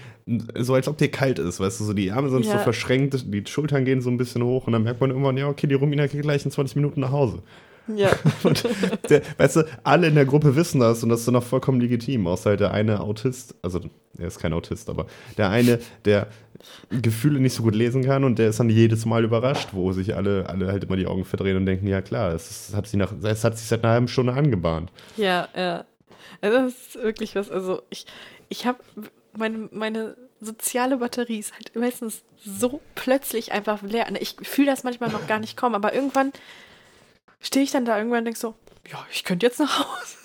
[0.58, 2.58] so als ob dir kalt ist, weißt du, so die Arme sind so Ja.
[2.58, 5.66] verschränkt, die Schultern gehen so ein bisschen hoch und dann merkt man irgendwann, ja, okay,
[5.66, 7.42] die Romina geht gleich in 20 Minuten nach Hause.
[7.88, 8.10] Ja.
[9.08, 11.80] Der, weißt du, alle in der Gruppe wissen das und das ist dann auch vollkommen
[11.80, 13.80] legitim, außer halt der eine Autist, also
[14.18, 15.06] er ist kein Autist, aber
[15.38, 16.28] der eine, der
[16.90, 20.14] Gefühle nicht so gut lesen kann und der ist dann jedes Mal überrascht, wo sich
[20.14, 22.96] alle, alle halt immer die Augen verdrehen und denken, ja klar, es, ist, hat, sie
[22.96, 24.90] nach, es hat sich seit einer halben Stunde angebahnt.
[25.16, 25.84] Ja, ja.
[26.40, 28.06] Also das ist wirklich was, also ich,
[28.48, 28.78] ich habe
[29.36, 34.06] meine, meine soziale Batterie ist halt meistens so plötzlich einfach leer.
[34.20, 36.32] Ich fühle das manchmal noch gar nicht kommen, aber irgendwann
[37.42, 38.54] stehe ich dann da irgendwann und denke so,
[38.90, 40.16] ja, ich könnte jetzt nach Hause.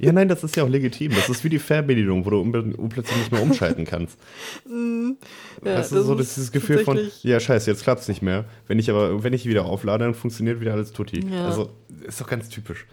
[0.00, 1.12] Ja, nein, das ist ja auch legitim.
[1.14, 4.18] Das ist wie die Fernbedienung, wo du plötzlich nicht mehr umschalten kannst.
[4.66, 5.14] Ja,
[5.62, 8.44] das ist so das ist dieses Gefühl von, ja, scheiße, jetzt klappt es nicht mehr.
[8.66, 11.24] Wenn ich aber, wenn ich wieder auflade, dann funktioniert wieder alles tutti.
[11.28, 11.46] Ja.
[11.46, 11.70] Also,
[12.06, 12.86] ist doch ganz typisch.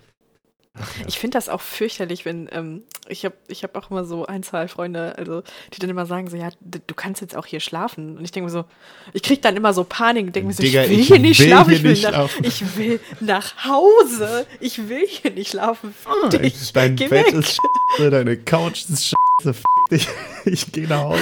[1.07, 4.43] Ich finde das auch fürchterlich, wenn ähm, ich habe ich hab auch immer so ein,
[4.43, 5.41] zwei Freunde, also
[5.73, 8.17] die dann immer sagen so, ja, du kannst jetzt auch hier schlafen.
[8.17, 8.65] Und ich denke mir so,
[9.13, 11.19] ich kriege dann immer so Panik und denke mir so, Digga, ich will ich hier
[11.19, 12.43] nicht will schlafen, hier ich will, nicht nach, schlafen.
[12.45, 15.93] ich will nach Hause, ich will hier nicht schlafen.
[16.29, 17.33] Fick dich, Dein geh Bett weg.
[17.33, 17.57] ist
[17.97, 20.07] scheiße, deine Couch ist scheiße, fick dich.
[20.47, 21.21] Ich gehe nach Hause.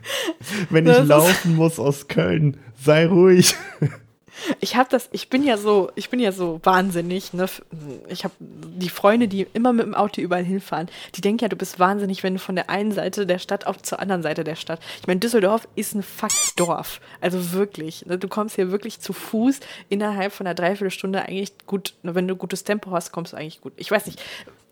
[0.70, 3.54] Wenn ich laufen muss aus Köln, sei ruhig.
[4.60, 7.46] Ich habe das, ich bin ja so, ich bin ja so wahnsinnig, ne?
[8.08, 11.56] Ich habe die Freunde, die immer mit dem Auto überall hinfahren, die denken ja, du
[11.56, 14.56] bist wahnsinnig, wenn du von der einen Seite der Stadt auf zur anderen Seite der
[14.56, 14.80] Stadt.
[15.00, 17.00] Ich meine, Düsseldorf ist ein fucking Dorf.
[17.20, 18.06] Also wirklich.
[18.06, 18.18] Ne?
[18.18, 22.36] Du kommst hier wirklich zu Fuß innerhalb von einer Dreiviertelstunde eigentlich gut, ne, wenn du
[22.36, 23.72] gutes Tempo hast, kommst du eigentlich gut.
[23.76, 24.20] Ich weiß nicht,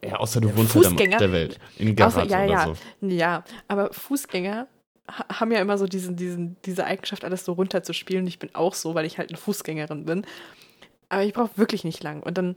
[0.04, 1.18] Ja, außer du wohnst halt am Fußgänger.
[1.18, 1.58] Der Welt.
[1.78, 2.66] In Garat Außer, ja, oder ja,
[3.00, 3.06] so.
[3.06, 4.66] ja, aber Fußgänger
[5.08, 8.26] haben ja immer so diesen, diesen, diese Eigenschaft, alles so runterzuspielen.
[8.26, 10.26] Ich bin auch so, weil ich halt eine Fußgängerin bin.
[11.08, 12.22] Aber ich brauche wirklich nicht lang.
[12.22, 12.56] Und dann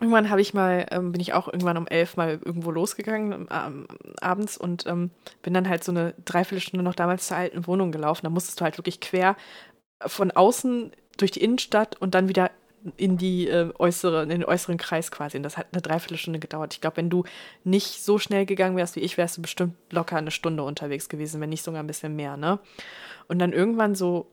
[0.00, 3.86] irgendwann habe ich mal, ähm, bin ich auch irgendwann um elf mal irgendwo losgegangen ähm,
[4.20, 5.10] abends und ähm,
[5.42, 8.22] bin dann halt so eine Dreiviertelstunde noch damals zur alten Wohnung gelaufen.
[8.24, 9.36] Da musstest du halt wirklich quer
[10.04, 12.50] von außen durch die Innenstadt und dann wieder
[12.96, 15.36] in die äh, äußere, in den äußeren Kreis quasi.
[15.36, 16.74] Und das hat eine Dreiviertelstunde gedauert.
[16.74, 17.24] Ich glaube, wenn du
[17.64, 21.40] nicht so schnell gegangen wärst wie ich, wärst du bestimmt locker eine Stunde unterwegs gewesen,
[21.40, 22.58] wenn nicht sogar ein bisschen mehr, ne?
[23.28, 24.26] Und dann irgendwann so,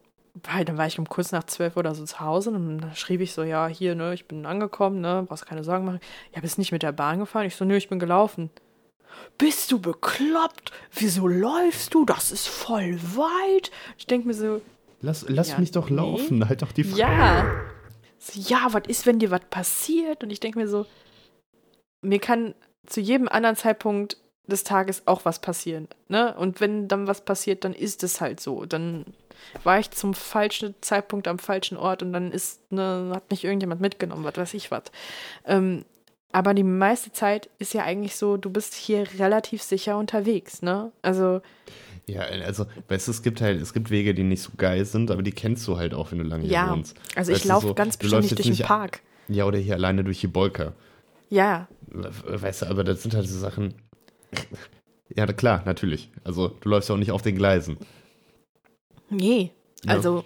[0.43, 3.22] weil dann war ich um kurz nach zwölf oder so zu Hause und dann schrieb
[3.22, 5.99] ich so, ja, hier, ne, ich bin angekommen, ne, brauchst keine Sorgen machen.
[6.34, 7.45] Ja, bist nicht mit der Bahn gefahren?
[7.45, 8.49] Ich so, nö, ich bin gelaufen.
[9.38, 10.72] Bist du bekloppt?
[10.93, 12.06] Wieso läufst du?
[12.06, 13.72] Das ist voll weit.
[13.97, 14.62] Ich denke mir so,
[15.01, 15.97] Lass, lass Ja, mich doch nee.
[15.97, 16.99] laufen, halt doch die Fresse.
[17.01, 17.45] ja.
[18.26, 20.23] So, ja, was ist, wenn dir was passiert?
[20.23, 20.86] Und ich denke mir so,
[22.01, 22.55] mir kann
[22.88, 24.17] zu jedem anderen Zeitpunkt
[24.47, 25.88] des Tages auch was passieren.
[26.07, 26.36] Ne?
[26.36, 28.65] Und wenn dann was passiert, dann ist es halt so.
[28.65, 29.05] Dann
[29.63, 33.82] war ich zum falschen Zeitpunkt am falschen Ort und dann ist, ne, hat mich irgendjemand
[33.82, 34.84] mitgenommen, was weiß ich was.
[35.45, 35.86] Ähm,
[36.32, 40.91] aber die meiste Zeit ist ja eigentlich so, du bist hier relativ sicher unterwegs, ne?
[41.01, 41.41] Also,
[42.08, 45.10] Ja, also, weißt du, es gibt halt, es gibt Wege, die nicht so geil sind,
[45.10, 46.72] aber die kennst du halt auch, wenn du lange hier ja.
[46.72, 46.95] wohnst.
[47.16, 49.01] Also ich Weißt du, laufe so, ganz bestimmt nicht durch den Park.
[49.28, 50.74] Ja, oder hier alleine durch die Bolker.
[51.30, 53.74] Ja, Weißt du, aber das sind halt so Sachen.
[55.16, 56.10] Ja, klar, natürlich.
[56.24, 57.78] Also, du läufst ja auch nicht auf den Gleisen.
[59.10, 59.51] Nee,
[59.84, 59.93] Ja.
[59.93, 60.26] also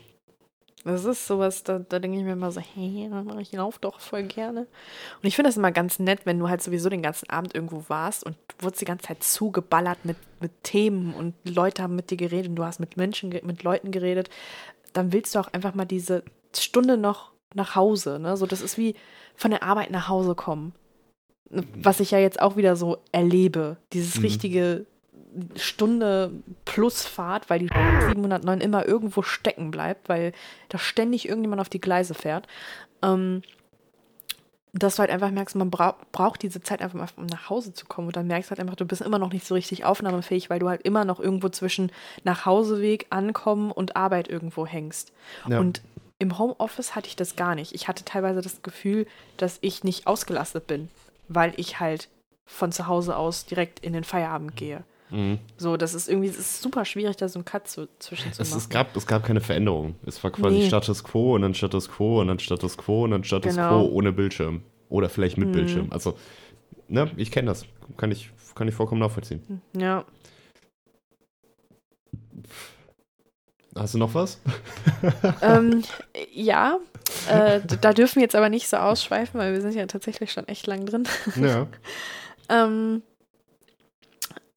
[0.83, 3.09] das ist sowas, da, da denke ich mir immer so, hey,
[3.39, 4.61] ich laufe doch voll gerne.
[4.61, 7.83] Und ich finde das immer ganz nett, wenn du halt sowieso den ganzen Abend irgendwo
[7.87, 12.11] warst und du wurdest die ganze Zeit zugeballert mit, mit Themen und Leute haben mit
[12.11, 14.29] dir geredet und du hast mit Menschen, mit Leuten geredet,
[14.93, 16.23] dann willst du auch einfach mal diese
[16.55, 18.19] Stunde noch nach Hause.
[18.19, 18.37] Ne?
[18.37, 18.95] So, das ist wie
[19.35, 20.73] von der Arbeit nach Hause kommen.
[21.81, 23.77] Was ich ja jetzt auch wieder so erlebe.
[23.91, 24.21] Dieses Mhm.
[24.21, 24.85] richtige
[25.55, 26.31] Stunde
[26.65, 27.69] plus Fahrt, weil die
[28.07, 30.33] 709 immer irgendwo stecken bleibt, weil
[30.69, 32.47] da ständig irgendjemand auf die Gleise fährt.
[33.01, 33.41] Ähm,
[34.73, 37.73] dass du halt einfach merkst, man bra braucht diese Zeit einfach mal, um nach Hause
[37.73, 38.07] zu kommen.
[38.07, 40.59] Und dann merkst du halt einfach, du bist immer noch nicht so richtig aufnahmefähig, weil
[40.59, 41.91] du halt immer noch irgendwo zwischen
[42.23, 45.11] Nachhauseweg, Ankommen und Arbeit irgendwo hängst.
[45.47, 45.59] Ja.
[45.59, 45.81] Und
[46.19, 47.73] im Homeoffice hatte ich das gar nicht.
[47.73, 49.07] Ich hatte teilweise das Gefühl,
[49.37, 50.89] dass ich nicht ausgelastet bin,
[51.27, 52.09] weil ich halt
[52.45, 54.83] von zu Hause aus direkt in den Feierabend gehe.
[55.11, 55.39] Mhm.
[55.57, 58.41] So, das ist irgendwie, es ist super schwierig, da so einen Cut zu, zwischen zu
[58.41, 58.59] Es, machen.
[58.59, 59.95] es, gab, es gab keine Veränderung.
[60.05, 60.67] Es war quasi Nee.
[60.67, 63.69] Status Quo und dann Status Quo und dann Status Quo und dann Status Genau.
[63.85, 64.61] Quo ohne Bildschirm.
[64.89, 65.53] Oder vielleicht mit Mhm.
[65.53, 65.87] Bildschirm.
[65.91, 66.15] Also,
[66.87, 67.65] ne, ich kenne das.
[67.97, 69.61] Kann ich, kann ich vollkommen nachvollziehen.
[69.77, 70.05] ja.
[73.75, 74.41] Hast du noch was?
[75.41, 75.83] ähm,
[76.33, 76.79] ja,
[77.29, 80.47] äh, da dürfen wir jetzt aber nicht so ausschweifen, weil wir sind ja tatsächlich schon
[80.47, 81.07] echt lang drin.
[81.41, 81.67] Ja.
[82.51, 83.03] Ähm,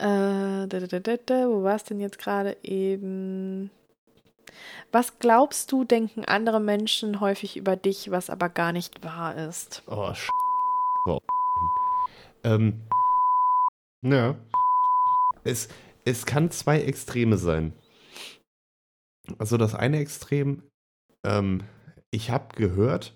[0.03, 3.71] äh, da, da, da, wo war es denn jetzt gerade eben?
[4.91, 9.83] Was glaubst du, denken andere Menschen häufig über dich, was aber gar nicht wahr ist?
[9.87, 10.29] Oh, Sch
[11.07, 11.19] oh.
[12.45, 12.83] Ähm.
[14.03, 14.35] Ja.
[15.45, 15.69] Es,
[16.05, 17.73] es kann zwei Extreme sein.
[19.39, 20.65] Also das eine Extrem,
[21.25, 21.63] ähm,
[22.11, 23.15] ich habe gehört,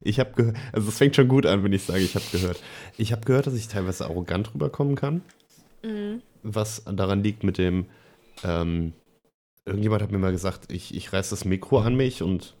[0.00, 2.62] ich habe gehört, also es fängt schon gut an, wenn ich sage, ich habe gehört.
[2.96, 5.22] Ich habe gehört, dass ich teilweise arrogant rüberkommen kann,
[5.82, 6.22] Mhm.
[6.42, 7.86] was daran liegt mit dem,
[8.44, 8.92] ähm,
[9.64, 12.56] irgendjemand hat mir mal gesagt, ich, ich reiß das Mikro an mich und,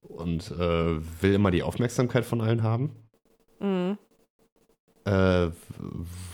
[0.00, 2.90] und äh, will immer die Aufmerksamkeit von allen haben.
[3.60, 3.98] Mhm.
[5.04, 5.50] Äh,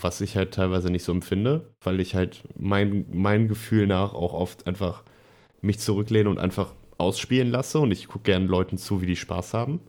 [0.01, 4.33] was ich halt teilweise nicht so empfinde, weil ich halt mein, mein Gefühl nach auch
[4.33, 5.03] oft einfach
[5.61, 9.53] mich zurücklehne und einfach ausspielen lasse und ich gucke gerne Leuten zu, wie die Spaß
[9.53, 9.79] haben.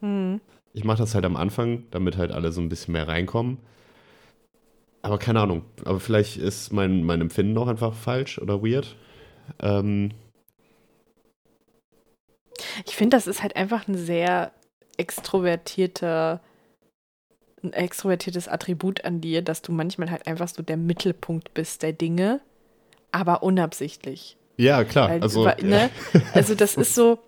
[0.00, 0.40] Mhm.
[0.72, 3.58] Ich mache das halt am Anfang, damit halt alle so ein bisschen mehr reinkommen.
[5.04, 5.64] Aber keine Ahnung.
[5.84, 8.96] Aber vielleicht ist mein, mein Empfinden auch einfach falsch oder weird.
[9.60, 10.12] Ähm,
[12.86, 14.52] Ich finde, das ist halt einfach ein sehr
[14.96, 16.40] extrovertierter,
[17.62, 21.92] ein extrovertiertes Attribut an dir, dass du manchmal halt einfach so der Mittelpunkt bist der
[21.92, 22.40] Dinge,
[23.12, 24.36] aber unabsichtlich.
[24.56, 25.10] ja, klar.
[25.10, 25.90] Weil, also, weil, ne?
[26.32, 27.18] also das ist so,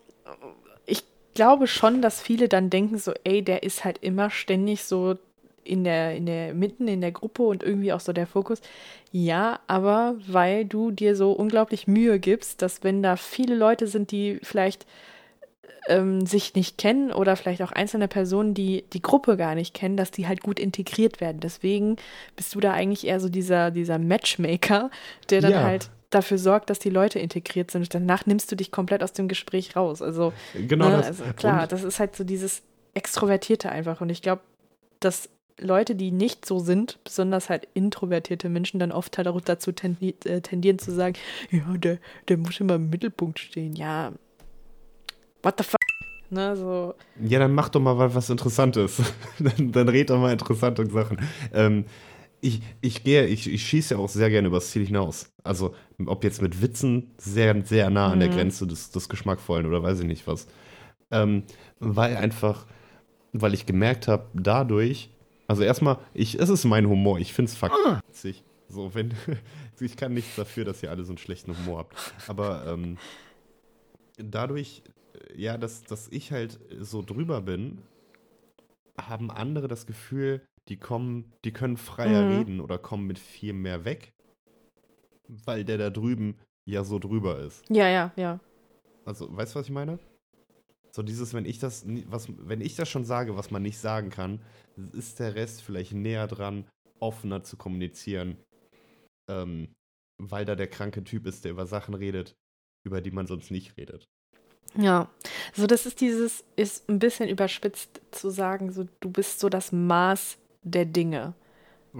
[0.86, 1.02] ich
[1.34, 5.16] glaube schon, dass viele dann denken so, ey, der ist halt immer ständig so
[5.66, 8.60] in der, in der mitten in der Gruppe und irgendwie auch so der Fokus.
[9.12, 14.10] Ja, aber weil du dir so unglaublich Mühe gibst, dass wenn da viele Leute sind,
[14.10, 14.86] die vielleicht
[15.88, 19.96] ähm, sich nicht kennen oder vielleicht auch einzelne Personen, die die Gruppe gar nicht kennen,
[19.96, 21.38] dass die halt gut integriert werden.
[21.40, 21.96] Deswegen
[22.34, 24.90] bist du da eigentlich eher so dieser, dieser Matchmaker,
[25.30, 25.62] der dann Ja.
[25.62, 27.92] halt dafür sorgt, dass die Leute integriert sind.
[27.94, 30.02] Danach nimmst du dich komplett aus dem Gespräch raus.
[30.02, 31.06] Also, genau ne, das.
[31.06, 32.62] also klar, Und- das ist halt so dieses
[32.94, 34.00] Extrovertierte einfach.
[34.00, 34.40] Und ich glaube,
[35.00, 35.28] dass
[35.59, 40.40] Leute, die nicht so sind, besonders halt introvertierte Menschen, dann oft halt auch dazu äh,
[40.40, 41.14] tendieren zu sagen,
[41.50, 41.98] ja, der,
[42.28, 43.74] der muss immer im Mittelpunkt stehen.
[43.74, 44.12] Ja,
[45.42, 45.80] what the fuck?
[46.28, 46.94] Ne, so.
[47.22, 49.00] Ja, dann mach doch mal was- was Interessantes.
[49.38, 51.18] dann, dann red doch mal interessante Sachen.
[51.54, 51.84] Ähm,
[52.40, 55.30] ich, ich gehe, ich, ich schieße ja auch sehr gerne übers Ziel hinaus.
[55.42, 59.82] Also, ob jetzt mit Witzen sehr, sehr nah an der Grenze des, des Geschmackvollen oder
[59.82, 60.46] weiß ich nicht was.
[61.11, 61.44] Ähm,
[61.78, 62.66] weil einfach,
[63.32, 65.11] weil ich gemerkt habe, dadurch,
[65.47, 68.44] also erstmal, ich, es ist mein Humor, ich finde es witzig.
[68.68, 69.14] So, wenn,
[69.80, 71.94] ich kann nichts dafür, dass ihr alle so einen schlechten Humor habt.
[72.28, 72.97] Aber ähm,
[74.18, 74.82] dadurch,
[75.14, 77.82] äh, ja, dass, dass ich halt so drüber bin,
[78.99, 82.28] haben andere das Gefühl, die kommen, die können freier Mhm.
[82.28, 84.12] reden oder kommen mit viel mehr weg,
[85.28, 87.62] weil der da drüben ja so drüber ist.
[87.68, 88.40] Ja, ja, ja.
[89.05, 90.01] Also, weißt du, was ich meine?
[90.97, 94.09] So dieses, wenn ich das, was, wenn ich das schon sage, was man nicht sagen
[94.09, 94.40] kann,
[94.94, 96.64] ist der Rest vielleicht näher dran,
[97.01, 98.38] offener zu kommunizieren,
[99.30, 99.68] ähm,
[100.16, 102.34] weil da der kranke Typ ist, der über Sachen redet,
[102.82, 104.07] über die man sonst nicht redet.
[104.74, 105.11] Ja,
[105.53, 109.72] so das ist dieses, ist ein bisschen überspitzt zu sagen, so du bist so das
[109.72, 111.34] Maß der Dinge.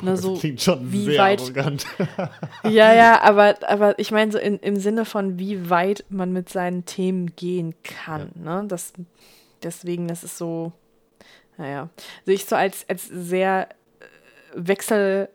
[0.03, 1.87] Na, das so, klingt schon wie sehr weit- arrogant.
[2.65, 6.49] Ja, ja, aber, aber ich meine so in, im Sinne von, wie weit man mit
[6.49, 8.31] seinen Themen gehen kann.
[8.35, 8.65] Ne?
[8.69, 8.93] Das,
[9.63, 10.73] deswegen, das ist so,
[11.59, 11.89] naja.
[12.21, 13.69] Also ich so als, als sehr
[14.01, 14.05] äh,
[14.55, 15.29] wechsel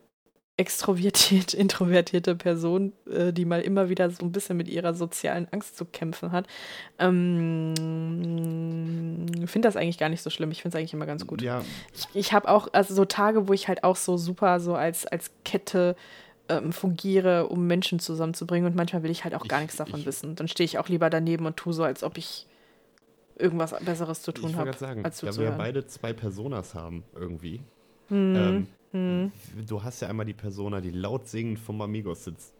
[0.62, 5.78] extrovertiert, introvertierte Person, äh, die mal immer wieder so ein bisschen mit ihrer sozialen Angst
[5.78, 6.47] zu kämpfen hat,
[6.99, 7.74] ähm,
[9.45, 10.51] finde das eigentlich gar nicht so schlimm.
[10.51, 11.41] Ich finde es eigentlich immer ganz gut.
[11.41, 11.62] Ja,
[11.93, 15.05] Ich, ich habe auch also so Tage, wo ich halt auch so super so als,
[15.05, 15.95] als Kette
[16.49, 20.01] ähm, fungiere, um Menschen zusammenzubringen und manchmal will ich halt auch gar Ich- nichts davon
[20.01, 20.36] ich- wissen.
[20.36, 22.45] Dann stehe ich auch lieber daneben und tue so, als ob ich
[23.38, 25.57] irgendwas Besseres zu ich tun wollte habe, gerade sagen, als wir ja zuzuhören.
[25.57, 27.62] beide zwei Personas haben, irgendwie.
[28.09, 29.31] Hm, Ähm, hm.
[29.67, 32.53] Du hast ja einmal die Persona, die laut singend vom Amigos sitzt.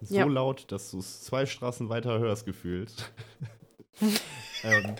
[0.00, 0.24] So Ja.
[0.24, 3.12] laut, dass du es zwei Straßen weiter hörst, gefühlt.
[4.64, 4.96] ähm,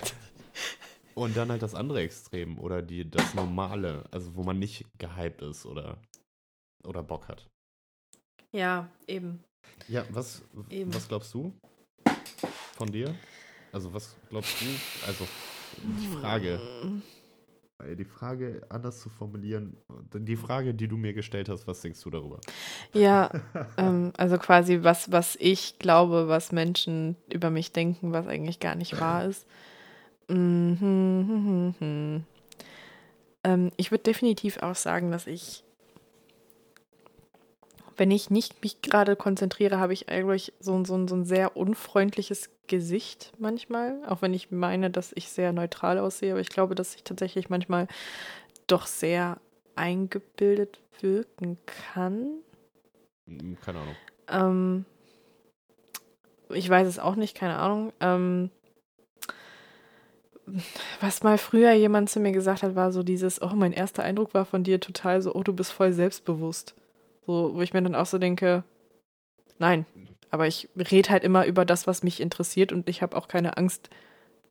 [1.14, 5.42] und dann halt das andere Extrem oder die, das Normale, also wo man nicht gehypt
[5.42, 5.96] ist oder,
[6.84, 7.48] oder Bock hat.
[8.52, 9.42] Ja, eben.
[9.88, 10.92] Ja, was, Eben.
[10.92, 11.52] was glaubst du
[12.76, 13.14] von dir?
[13.72, 14.66] Also was glaubst du?
[15.06, 15.26] Also
[15.82, 16.86] die Frage, äh,
[17.96, 19.76] die Frage anders zu formulieren,
[20.14, 22.40] die Frage, die du mir gestellt hast, was denkst du darüber?
[22.92, 23.30] Ja,
[23.76, 28.74] ähm, also quasi was, was ich glaube, was Menschen über mich denken, was eigentlich gar
[28.74, 29.46] nicht wahr ist.
[30.28, 32.24] Mhm.
[33.42, 35.64] Ähm, ich würde definitiv auch sagen, dass ich,
[38.00, 41.54] wenn ich nicht mich gerade konzentriere, habe ich eigentlich so, ein- so, so ein sehr
[41.54, 46.74] unfreundliches Gesicht manchmal, auch wenn ich meine, dass ich sehr neutral aussehe, aber ich glaube,
[46.74, 47.88] dass ich tatsächlich manchmal
[48.68, 49.38] doch sehr
[49.76, 51.58] eingebildet wirken
[51.92, 52.38] kann.
[53.28, 53.96] Hm, Keine Ahnung.
[54.28, 54.84] Ähm,
[56.48, 57.92] ich weiß es auch nicht, keine Ahnung.
[58.00, 58.48] Ähm,
[61.02, 64.32] was mal früher jemand zu mir gesagt hat, war so dieses, oh, mein erster Eindruck
[64.32, 66.74] war von dir total so, oh, du bist voll selbstbewusst.
[67.26, 68.64] So, wo ich mir dann auch so denke,
[69.58, 69.86] nein,
[70.30, 73.56] aber ich rede halt immer über das, was mich interessiert und ich habe auch keine
[73.56, 73.90] Angst,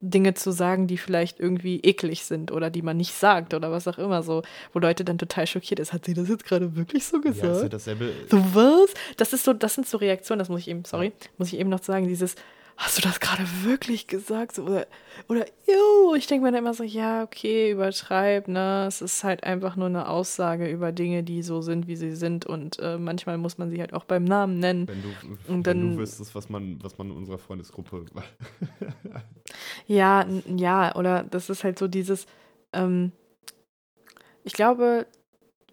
[0.02, 3.86] Dinge zu sagen, die vielleicht irgendwie eklig sind oder die man nicht sagt oder was
[3.86, 5.92] auch immer so, wo Leute dann total schockiert ist.
[5.92, 7.44] Hat sie das jetzt gerade wirklich so gesagt?
[7.44, 8.14] Ja, ist ja dasselbe.
[8.30, 8.94] So was?
[9.18, 11.70] Das ist so, das sind so Reaktionen, das muss ich eben, sorry, muss ich eben
[11.70, 12.36] noch sagen, dieses,
[12.80, 14.56] hast du das gerade wirklich gesagt?
[14.56, 14.88] So, oder,
[15.28, 18.86] oder, ew, ich denke mir dann immer so, ja, okay, übertreib, ne?
[18.88, 22.46] Es ist halt einfach nur eine Aussage über Dinge, die so sind, wie sie sind
[22.46, 24.88] und äh, manchmal muss man sie halt auch beim Namen nennen.
[24.88, 25.10] Wenn du,
[25.54, 28.06] Und wenn dann- du wüsstest, was man, was man in unserer Freundesgruppe.
[29.88, 30.26] Ja,
[30.56, 32.26] ja, oder das ist halt so dieses,
[32.74, 33.12] ähm,
[34.44, 35.06] ich glaube,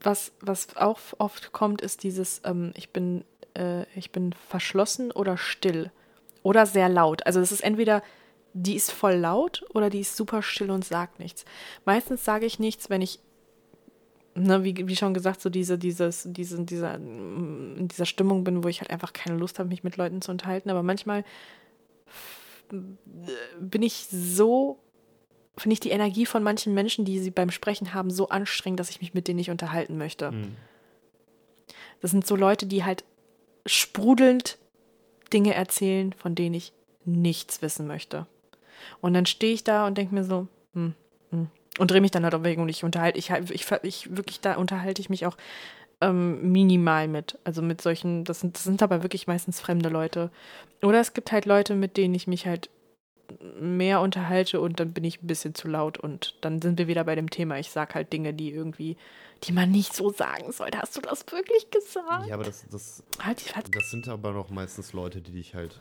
[0.03, 5.37] was, was auch oft kommt, ist dieses, ähm, ich bin, äh, ich bin verschlossen oder
[5.39, 5.91] still
[6.47, 7.27] oder sehr laut.
[7.27, 8.05] Also es ist entweder,
[8.53, 11.45] die ist voll laut oder die ist super still und sagt nichts.
[11.85, 13.19] Meistens sage ich nichts, wenn ich,
[14.37, 18.63] ne, wie, wie schon gesagt, so diese, dieses, diese, dieser, mm, in dieser Stimmung bin,
[18.63, 20.71] wo ich halt einfach keine Lust habe, mich mit Leuten zu unterhalten.
[20.71, 21.25] Aber manchmal
[22.71, 24.79] bin ich so,
[25.57, 28.91] finde ich die Energie von manchen Menschen, die sie beim Sprechen haben, so anstrengend, dass
[28.91, 30.31] ich mich mit denen nicht unterhalten möchte.
[30.31, 30.55] Hm.
[32.01, 33.03] Das sind so Leute, die halt
[33.67, 34.59] sprudelnd
[35.33, 36.73] Dinge erzählen, von denen ich
[37.05, 38.27] nichts wissen möchte.
[39.01, 40.95] Und dann stehe ich da und denke mir so, hm,
[41.31, 41.49] hm,
[41.79, 45.01] und drehe mich dann halt weg und ich unterhalte, ich, ich, ich wirklich, da unterhalte
[45.01, 45.37] ich mich auch
[46.01, 47.39] ähm, minimal mit.
[47.45, 50.31] Also mit solchen, das sind, das sind aber wirklich meistens fremde Leute.
[50.83, 52.71] Oder es gibt halt Leute, mit denen ich mich halt
[53.61, 57.05] mehr unterhalte und dann bin ich ein bisschen zu laut und dann sind wir wieder
[57.05, 57.59] bei dem Thema.
[57.59, 58.97] Ich sage halt Dinge, die irgendwie,
[59.45, 60.79] die man nicht so sagen sollte.
[60.79, 62.27] Hast du das wirklich gesagt?
[62.27, 65.81] Ja, aber das, das, Halt, halt, das sind aber noch meistens Leute, die dich halt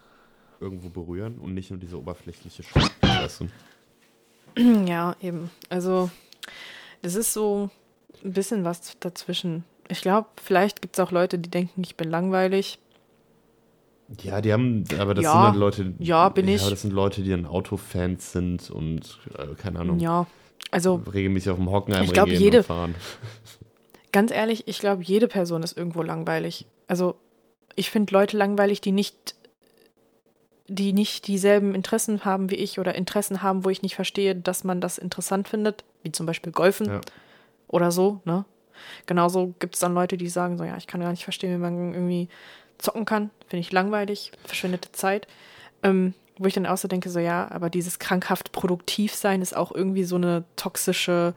[0.59, 3.47] irgendwo berühren und nicht nur diese oberflächliche Scheiße.
[4.87, 5.51] Ja, eben.
[5.67, 6.09] Also,
[7.01, 7.69] das ist so
[8.23, 9.65] ein bisschen was dazwischen.
[9.89, 12.79] Ich glaube, vielleicht gibt es auch Leute, die denken, ich bin langweilig.
[14.21, 15.31] Ja, die haben, aber das Ja.
[15.33, 16.61] sind dann Leute, Ja, bin ich.
[16.61, 20.25] aber das sind Leute, die dann Autofans sind und, äh, keine Ahnung, Ja,
[20.75, 22.93] also regelmäßig auf dem Hockenheim Ich glaub, jede- fahren.
[24.11, 26.65] ganz ehrlich, ich glaube, jede Person ist irgendwo langweilig.
[26.87, 27.15] Also,
[27.75, 29.35] ich finde Leute langweilig, die nicht,
[30.67, 34.63] die nicht dieselben Interessen haben wie ich oder Interessen haben, wo ich nicht verstehe, dass
[34.65, 37.01] man das interessant findet, wie zum Beispiel Golfen Ja.
[37.67, 38.43] oder so, ne?
[39.05, 41.61] Genauso gibt es dann Leute, die sagen so, ja, ich kann gar nicht verstehen, wie
[41.61, 42.27] man irgendwie
[42.77, 43.29] zocken kann.
[43.47, 45.27] Finde ich langweilig, verschwendete Zeit.
[45.83, 49.55] Ähm, wo ich dann auch so denke, so ja, aber dieses krankhaft produktiv sein ist
[49.55, 51.33] auch irgendwie so eine toxische,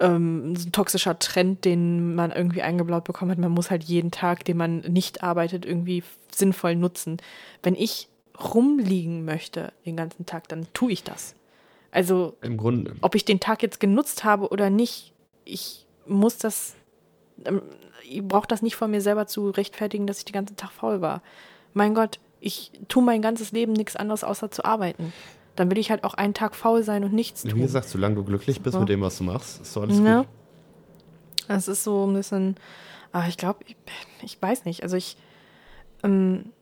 [0.00, 3.38] ähm, so ein toxischer Trend, den man irgendwie eingeblaut bekommen hat.
[3.38, 6.02] Man muss halt jeden Tag, den man nicht arbeitet, irgendwie
[6.34, 7.18] sinnvoll nutzen.
[7.62, 8.08] Wenn ich
[8.54, 11.34] rumliegen möchte den ganzen Tag, dann tue ich das.
[11.90, 15.12] Also Im Grunde, ob ich den Tag jetzt genutzt habe oder nicht,
[15.44, 16.74] ich muss das,
[17.44, 17.62] ähm,
[18.08, 21.00] ich brauche das nicht von mir selber zu rechtfertigen, dass ich den ganzen Tag faul
[21.00, 21.22] war.
[21.74, 25.12] Mein Gott, ich tue mein ganzes Leben nichts anderes außer zu arbeiten.
[25.56, 27.56] Dann will ich halt auch einen Tag faul sein und nichts tun.
[27.56, 28.80] wie gesagt, solange du glücklich bist So.
[28.80, 30.18] mit dem, was du machst, ist so alles Ja.
[30.20, 30.28] gut.
[31.48, 32.56] Es ist so ein bisschen,
[33.10, 33.76] aber ich glaube, ich,
[34.22, 34.82] ich weiß nicht.
[34.82, 35.16] Also ich,
[36.04, 36.52] ähm,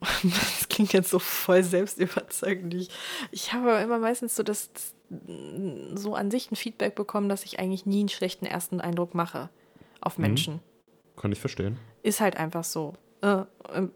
[0.22, 2.74] das klingt jetzt so voll selbstüberzeugend.
[2.74, 2.90] Ich,
[3.30, 4.68] ich habe immer meistens so das,
[5.94, 9.48] so an sich ein Feedback bekommen, dass ich eigentlich nie einen schlechten ersten Eindruck mache
[10.00, 10.60] auf Menschen.
[11.16, 11.78] Kann ich verstehen.
[12.02, 12.94] Ist halt einfach so.
[13.22, 13.92] Äh, ähm,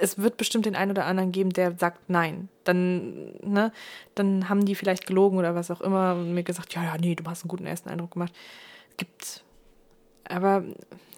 [0.00, 2.48] es wird bestimmt den einen oder anderen geben, der sagt nein.
[2.64, 3.72] Dann, ne,
[4.14, 7.14] dann haben die vielleicht gelogen oder was auch immer und mir gesagt, ja, ja, nee,
[7.14, 8.32] du hast einen guten ersten Eindruck gemacht.
[8.96, 9.42] Gibt's.
[10.28, 10.64] Aber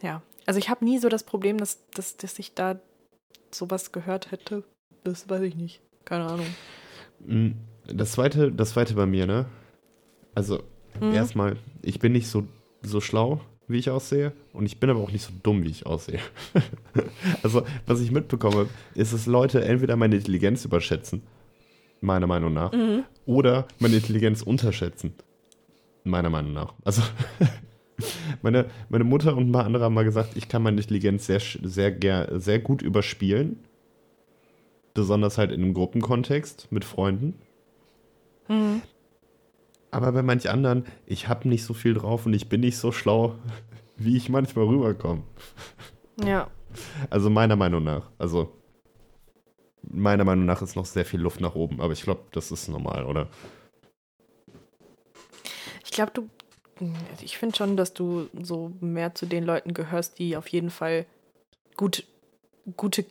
[0.02, 2.78] ja, also ich habe nie so das Problem, dass, dass, dass ich da
[3.50, 4.64] sowas gehört hätte.
[5.04, 5.80] Das weiß ich nicht.
[6.04, 6.46] Keine Ahnung.
[7.20, 7.50] Mm,
[7.86, 9.46] Das zweite, das zweite bei mir, ne?
[10.34, 10.62] Also,
[11.00, 11.12] Mhm.
[11.12, 12.48] erstmal, ich bin nicht so,
[12.82, 14.32] so schlau, wie ich aussehe.
[14.52, 16.20] Und ich bin aber auch nicht so dumm, wie ich aussehe.
[17.42, 21.22] also, was ich mitbekomme, ist, dass Leute entweder meine Intelligenz überschätzen,
[22.00, 23.04] meiner Meinung nach, Mhm.
[23.24, 25.14] oder meine Intelligenz unterschätzen,
[26.04, 26.74] meiner Meinung nach.
[26.84, 27.02] Also,
[28.42, 31.40] meine, meine Mutter und ein paar andere haben mal gesagt, ich kann meine Intelligenz sehr,
[31.40, 33.58] sehr, sehr gut überspielen.
[34.94, 37.34] Besonders halt in einem Gruppenkontext mit Freunden.
[38.48, 38.80] Mhm.
[39.96, 42.92] Aber bei manch anderen, ich habe nicht so viel drauf und ich bin nicht so
[42.92, 43.36] schlau,
[43.96, 45.22] wie ich manchmal rüberkomme.
[46.22, 46.50] Ja.
[47.08, 48.10] Also meiner Meinung nach.
[48.18, 48.52] Also
[49.80, 52.68] meiner Meinung nach ist noch sehr viel Luft nach oben, aber ich glaube, das ist
[52.68, 53.28] normal, oder?
[55.82, 56.28] Ich glaube, du.
[57.22, 61.06] Ich finde schon, dass du so mehr zu den Leuten gehörst, die auf jeden Fall
[61.74, 62.04] gut,
[62.76, 63.06] gute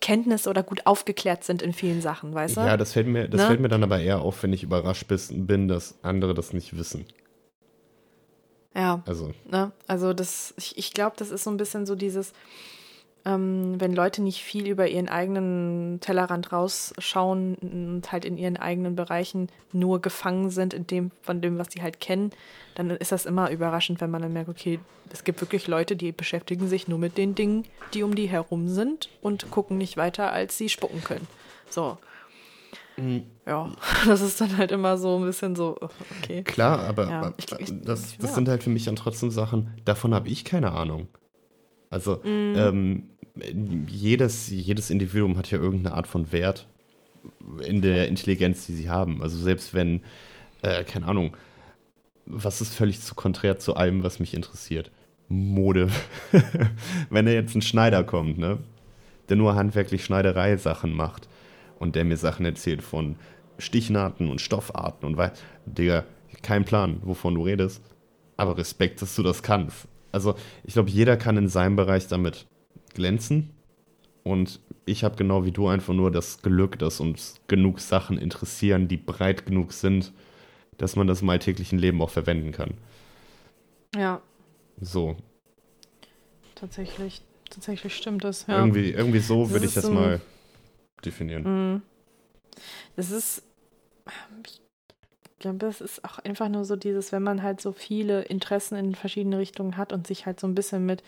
[0.00, 2.60] Kenntnis oder gut aufgeklärt sind in vielen Sachen, weißt du?
[2.62, 3.46] Ja, das fällt mir, das Ne?
[3.46, 7.04] fällt mir dann aber eher auf, wenn ich überrascht bin, dass andere das nicht wissen.
[8.74, 9.02] ja.
[9.06, 9.72] Also, Ne?
[9.86, 12.32] Also das, ich, ich glaube, das ist so ein bisschen so dieses,
[13.26, 18.96] ähm, wenn Leute nicht viel über ihren eigenen Tellerrand rausschauen und halt in ihren eigenen
[18.96, 22.30] Bereichen nur gefangen sind in dem, von dem, was sie halt kennen,
[22.74, 24.78] dann ist das immer überraschend, wenn man dann merkt, okay,
[25.12, 27.64] es gibt wirklich Leute, die beschäftigen sich nur mit den Dingen,
[27.94, 31.26] die um die herum sind und gucken nicht weiter, als sie spucken können.
[31.68, 31.98] So.
[33.46, 33.70] Ja,
[34.06, 35.76] das ist dann halt immer so ein bisschen so,
[36.22, 36.42] okay.
[36.42, 38.34] klar, aber Ja, aber ich- ich- das, das ja.
[38.34, 41.08] sind halt für mich dann trotzdem Sachen, davon habe ich keine Ahnung.
[41.90, 42.54] Also, Mhm.
[42.56, 43.02] ähm,
[43.88, 46.66] jedes, jedes Individuum hat ja irgendeine Art von Wert
[47.66, 49.22] in der Intelligenz, die sie haben.
[49.22, 50.02] Also selbst wenn,
[50.62, 51.36] äh, keine Ahnung,
[52.26, 54.90] was ist völlig zu konträr zu allem, was mich interessiert?
[55.28, 55.88] Mode.
[57.10, 58.58] wenn da jetzt ein Schneider kommt, ne?
[59.28, 61.28] Der nur handwerklich Schneiderei-Sachen macht
[61.78, 63.16] und der mir Sachen erzählt von
[63.58, 65.32] Stichnahten und Stoffarten und weiß,
[65.66, 66.04] Digga,
[66.42, 67.82] kein Plan, wovon du redest,
[68.36, 69.86] aber Respekt, dass du das kannst.
[70.12, 70.34] Also,
[70.64, 72.46] ich glaube, jeder kann in seinem Bereich damit
[72.94, 73.50] glänzen
[74.24, 78.88] und ich habe genau wie du einfach nur das Glück, dass uns genug Sachen interessieren,
[78.88, 80.12] die breit genug sind,
[80.78, 82.74] dass man das im alltäglichen Leben auch verwenden kann.
[83.94, 84.20] Ja,
[84.80, 85.16] So,
[86.54, 88.46] tatsächlich, tatsächlich stimmt das.
[88.46, 88.58] Ja.
[88.58, 90.20] irgendwie, irgendwie so würde ich das so- mal
[91.04, 91.42] definieren.
[91.74, 91.82] Mhm.
[92.96, 93.42] Das ist,
[94.46, 94.59] ich
[95.40, 98.94] glaube, das ist auch einfach nur so dieses, wenn man halt so viele Interessen in
[98.94, 101.02] verschiedene Richtungen hat und sich halt so ein bisschen mit,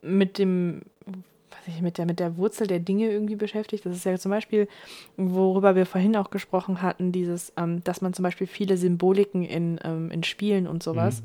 [0.00, 3.84] mit dem, weiß ich, mit der, mit der Wurzel der Dinge irgendwie beschäftigt.
[3.84, 4.68] Das ist ja zum Beispiel,
[5.16, 9.78] worüber wir vorhin auch gesprochen hatten, dieses, ähm, dass man zum Beispiel viele Symboliken in,
[9.84, 11.22] ähm, in Spielen und sowas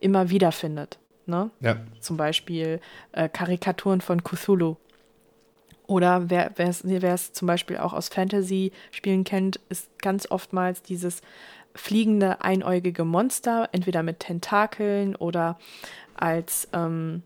[0.00, 0.98] immer wieder findet.
[1.26, 1.50] Ne?
[1.60, 2.80] Ja, zum Beispiel
[3.12, 4.76] äh, Karikaturen von Cthulhu.
[5.90, 11.20] Oder wer es zum Beispiel auch aus Fantasy-Spielen kennt, ist ganz oftmals dieses
[11.74, 15.58] fliegende, einäugige Monster, entweder mit Tentakeln oder
[16.14, 17.24] als ähm,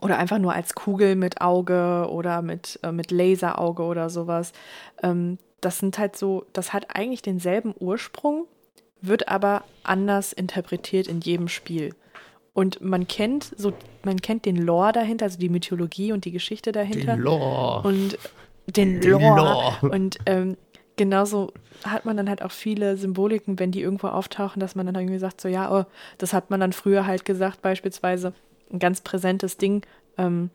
[0.00, 4.54] oder einfach nur als Kugel mit Auge oder mit, äh, mit Laserauge oder sowas.
[5.02, 8.46] Ähm, das sind halt so, das hat eigentlich denselben Ursprung,
[9.02, 11.94] wird aber anders interpretiert in jedem Spiel.
[12.54, 13.72] Und man kennt so,
[14.04, 17.16] man kennt den Lore dahinter, also die Mythologie und die Geschichte dahinter.
[17.16, 17.86] Den Lore.
[17.86, 18.16] Und
[18.66, 19.36] den Den Lore.
[19.82, 19.90] Lore.
[19.94, 20.56] Und ähm,
[20.96, 21.52] genauso
[21.84, 25.18] hat man dann halt auch viele Symboliken, wenn die irgendwo auftauchen, dass man dann irgendwie
[25.18, 25.84] sagt, so ja, oh,
[26.18, 28.32] das hat man dann früher halt gesagt, beispielsweise
[28.72, 29.82] ein ganz präsentes Ding,
[30.16, 30.50] ähm,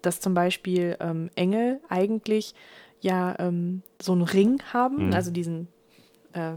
[0.00, 2.54] dass zum Beispiel ähm, Engel eigentlich
[3.02, 5.12] ja ähm, so einen Ring haben, Mhm.
[5.12, 5.68] also diesen,
[6.32, 6.52] äh,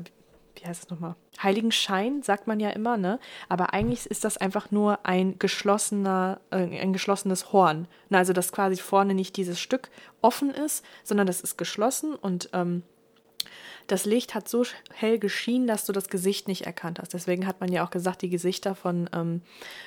[0.62, 1.16] wie heißt es nochmal?
[1.42, 3.20] Heiligen Schein, sagt man ja immer, ne?
[3.48, 7.88] Aber eigentlich ist das einfach nur ein geschlossener, äh, ein geschlossenes Horn.
[8.10, 9.90] Na, also dass quasi vorne nicht dieses Stück
[10.22, 12.84] offen ist, sondern das ist geschlossen und ähm,
[13.90, 17.14] das Licht hat so hell geschienen, dass du das Gesicht nicht erkannt hast.
[17.14, 19.42] Deswegen hat man ja auch gesagt, die Gesichter von, ähm,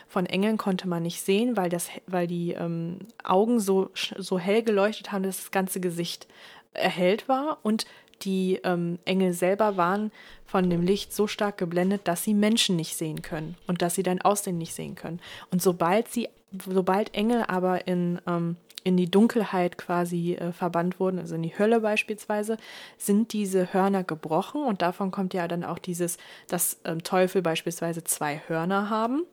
[0.09, 4.63] von Engeln konnte man nicht sehen, weil, das, weil die ähm, Augen so, so hell
[4.65, 6.27] geleuchtet haben, dass das ganze Gesicht
[6.73, 7.59] erhellt war.
[7.63, 7.87] Und
[8.25, 10.13] die ähm, Engel selber waren
[10.47, 14.03] von dem Licht so stark geblendet, dass sie Menschen nicht sehen können und dass sie
[14.03, 15.21] dein Aussehen nicht sehen können.
[15.51, 16.29] Und sobald sie,
[16.67, 21.57] sobald Engel aber in, ähm, in die Dunkelheit quasi äh, verbannt wurden, also in die
[21.59, 22.57] Hölle beispielsweise,
[22.99, 26.19] sind diese Hörner gebrochen und davon kommt ja dann auch dieses,
[26.49, 29.25] dass ähm, Teufel beispielsweise zwei Hörner haben.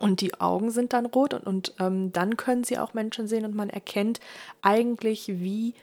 [0.00, 3.44] Und die Augen sind dann rot und, und ähm, dann können sie auch Menschen sehen
[3.44, 4.20] und man erkennt
[4.62, 5.74] eigentlich, wie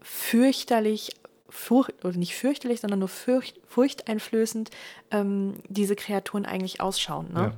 [0.00, 1.14] fürchterlich,
[1.54, 4.70] furcht, oder nicht fürchterlich, sondern nur furcht, furchteinflößend
[5.12, 7.32] ähm, diese Kreaturen eigentlich ausschauen.
[7.32, 7.40] Ne?
[7.40, 7.52] Ja.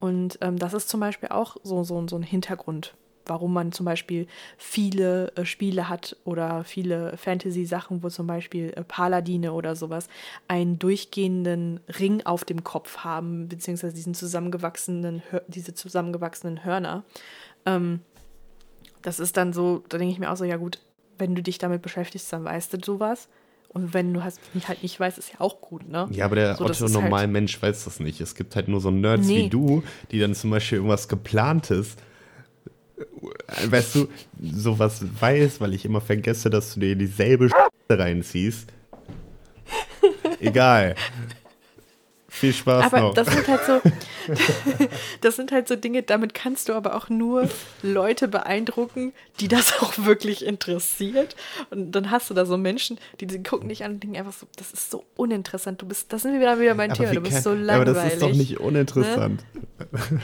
[0.00, 3.86] Und ähm, das ist zum Beispiel auch so, so, so ein Hintergrund, warum man zum
[3.86, 4.26] Beispiel
[4.58, 10.08] viele äh, Spiele hat oder viele Fantasy-Sachen, wo zum Beispiel äh, Paladine oder sowas
[10.46, 17.04] einen durchgehenden Ring auf dem Kopf haben, beziehungsweise diesen zusammengewachsenen, diese zusammengewachsenen Hörner.
[17.64, 18.00] Ähm,
[19.00, 20.80] das ist dann so, da denke ich mir auch so, ja gut,
[21.22, 23.28] wenn du dich damit beschäftigst, dann weißt du sowas.
[23.68, 26.06] Und wenn du hast, nicht, halt nicht weißt, ist ja auch gut, ne?
[26.10, 28.20] Ja, aber der So, ist halt- normale Mensch weiß das nicht.
[28.20, 29.44] Es gibt halt nur so Nerds Nee.
[29.44, 31.96] wie du, die dann zum Beispiel irgendwas geplantes,
[32.98, 34.08] äh, weißt du,
[34.42, 37.52] sowas weiß, weil ich immer vergesse, dass du dir dieselbe Sch
[37.88, 38.68] reinziehst.
[40.40, 40.94] Egal.
[42.34, 43.14] Viel Spaß Aber noch.
[43.14, 43.80] das sind halt so,
[45.20, 47.50] das sind halt so Dinge, damit kannst du aber auch nur
[47.82, 51.36] Leute beeindrucken, die das auch wirklich interessiert.
[51.68, 54.32] Und dann hast du da so Menschen, die, die gucken dich an und denken einfach
[54.32, 55.82] so, das ist so uninteressant.
[55.82, 57.14] Du bist, das sind wir wieder wieder beim aber, Thema.
[57.14, 57.94] Du bist kann- so aber langweilig.
[58.02, 59.44] das ist doch nicht uninteressant.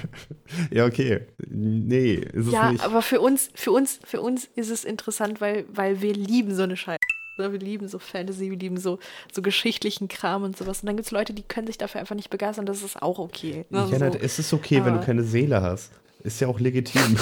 [0.71, 1.27] ja, okay.
[1.47, 2.83] Nee, ist es ja, nicht.
[2.83, 6.63] aber für uns, für uns, für uns ist es interessant, weil, weil wir lieben so
[6.63, 6.99] eine Scheiße.
[7.39, 8.99] Wir lieben so Fantasy, wir lieben so,
[9.33, 10.81] so geschichtlichen Kram und sowas.
[10.83, 12.67] Und dann gibt es Leute, die können sich dafür einfach nicht begeistern.
[12.67, 13.65] Das ist auch okay.
[13.71, 13.87] Ne?
[13.91, 14.19] Ja, so.
[14.19, 15.93] es ist okay, wenn du Aber- keine Seele hast.
[16.25, 17.17] Ist ja auch legitim.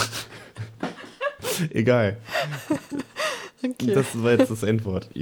[1.71, 2.17] Egal.
[3.63, 3.93] Okay.
[3.95, 5.09] Das war jetzt das Endwort.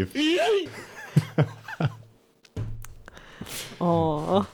[3.81, 4.45] Oh,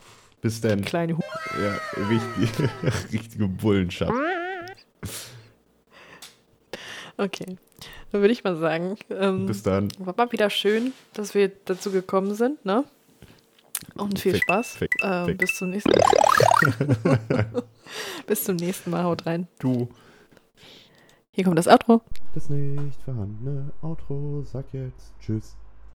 [0.41, 0.83] Bis dann.
[0.83, 1.21] kleine Hu
[1.63, 1.79] Ja,
[2.09, 4.13] richtig, richtige Bullenschaft.
[7.17, 7.57] Okay.
[8.13, 9.89] Dann würde ich mal sagen, ähm, Bis dann.
[9.99, 12.85] war mal wieder schön, dass wir dazu gekommen sind, ne?
[13.95, 14.77] Und viel Fick, Spaß.
[14.77, 15.39] fick, ähm, fick.
[15.39, 15.93] Bis zum nächsten
[18.27, 19.05] Bis zum nächsten Mal.
[19.05, 19.49] Haut rein.
[19.59, 19.89] Du.
[21.31, 22.03] Hier kommt das Outro.
[22.35, 24.43] Das nicht vorhandene Outro.
[24.45, 25.57] Sag jetzt Tschüss.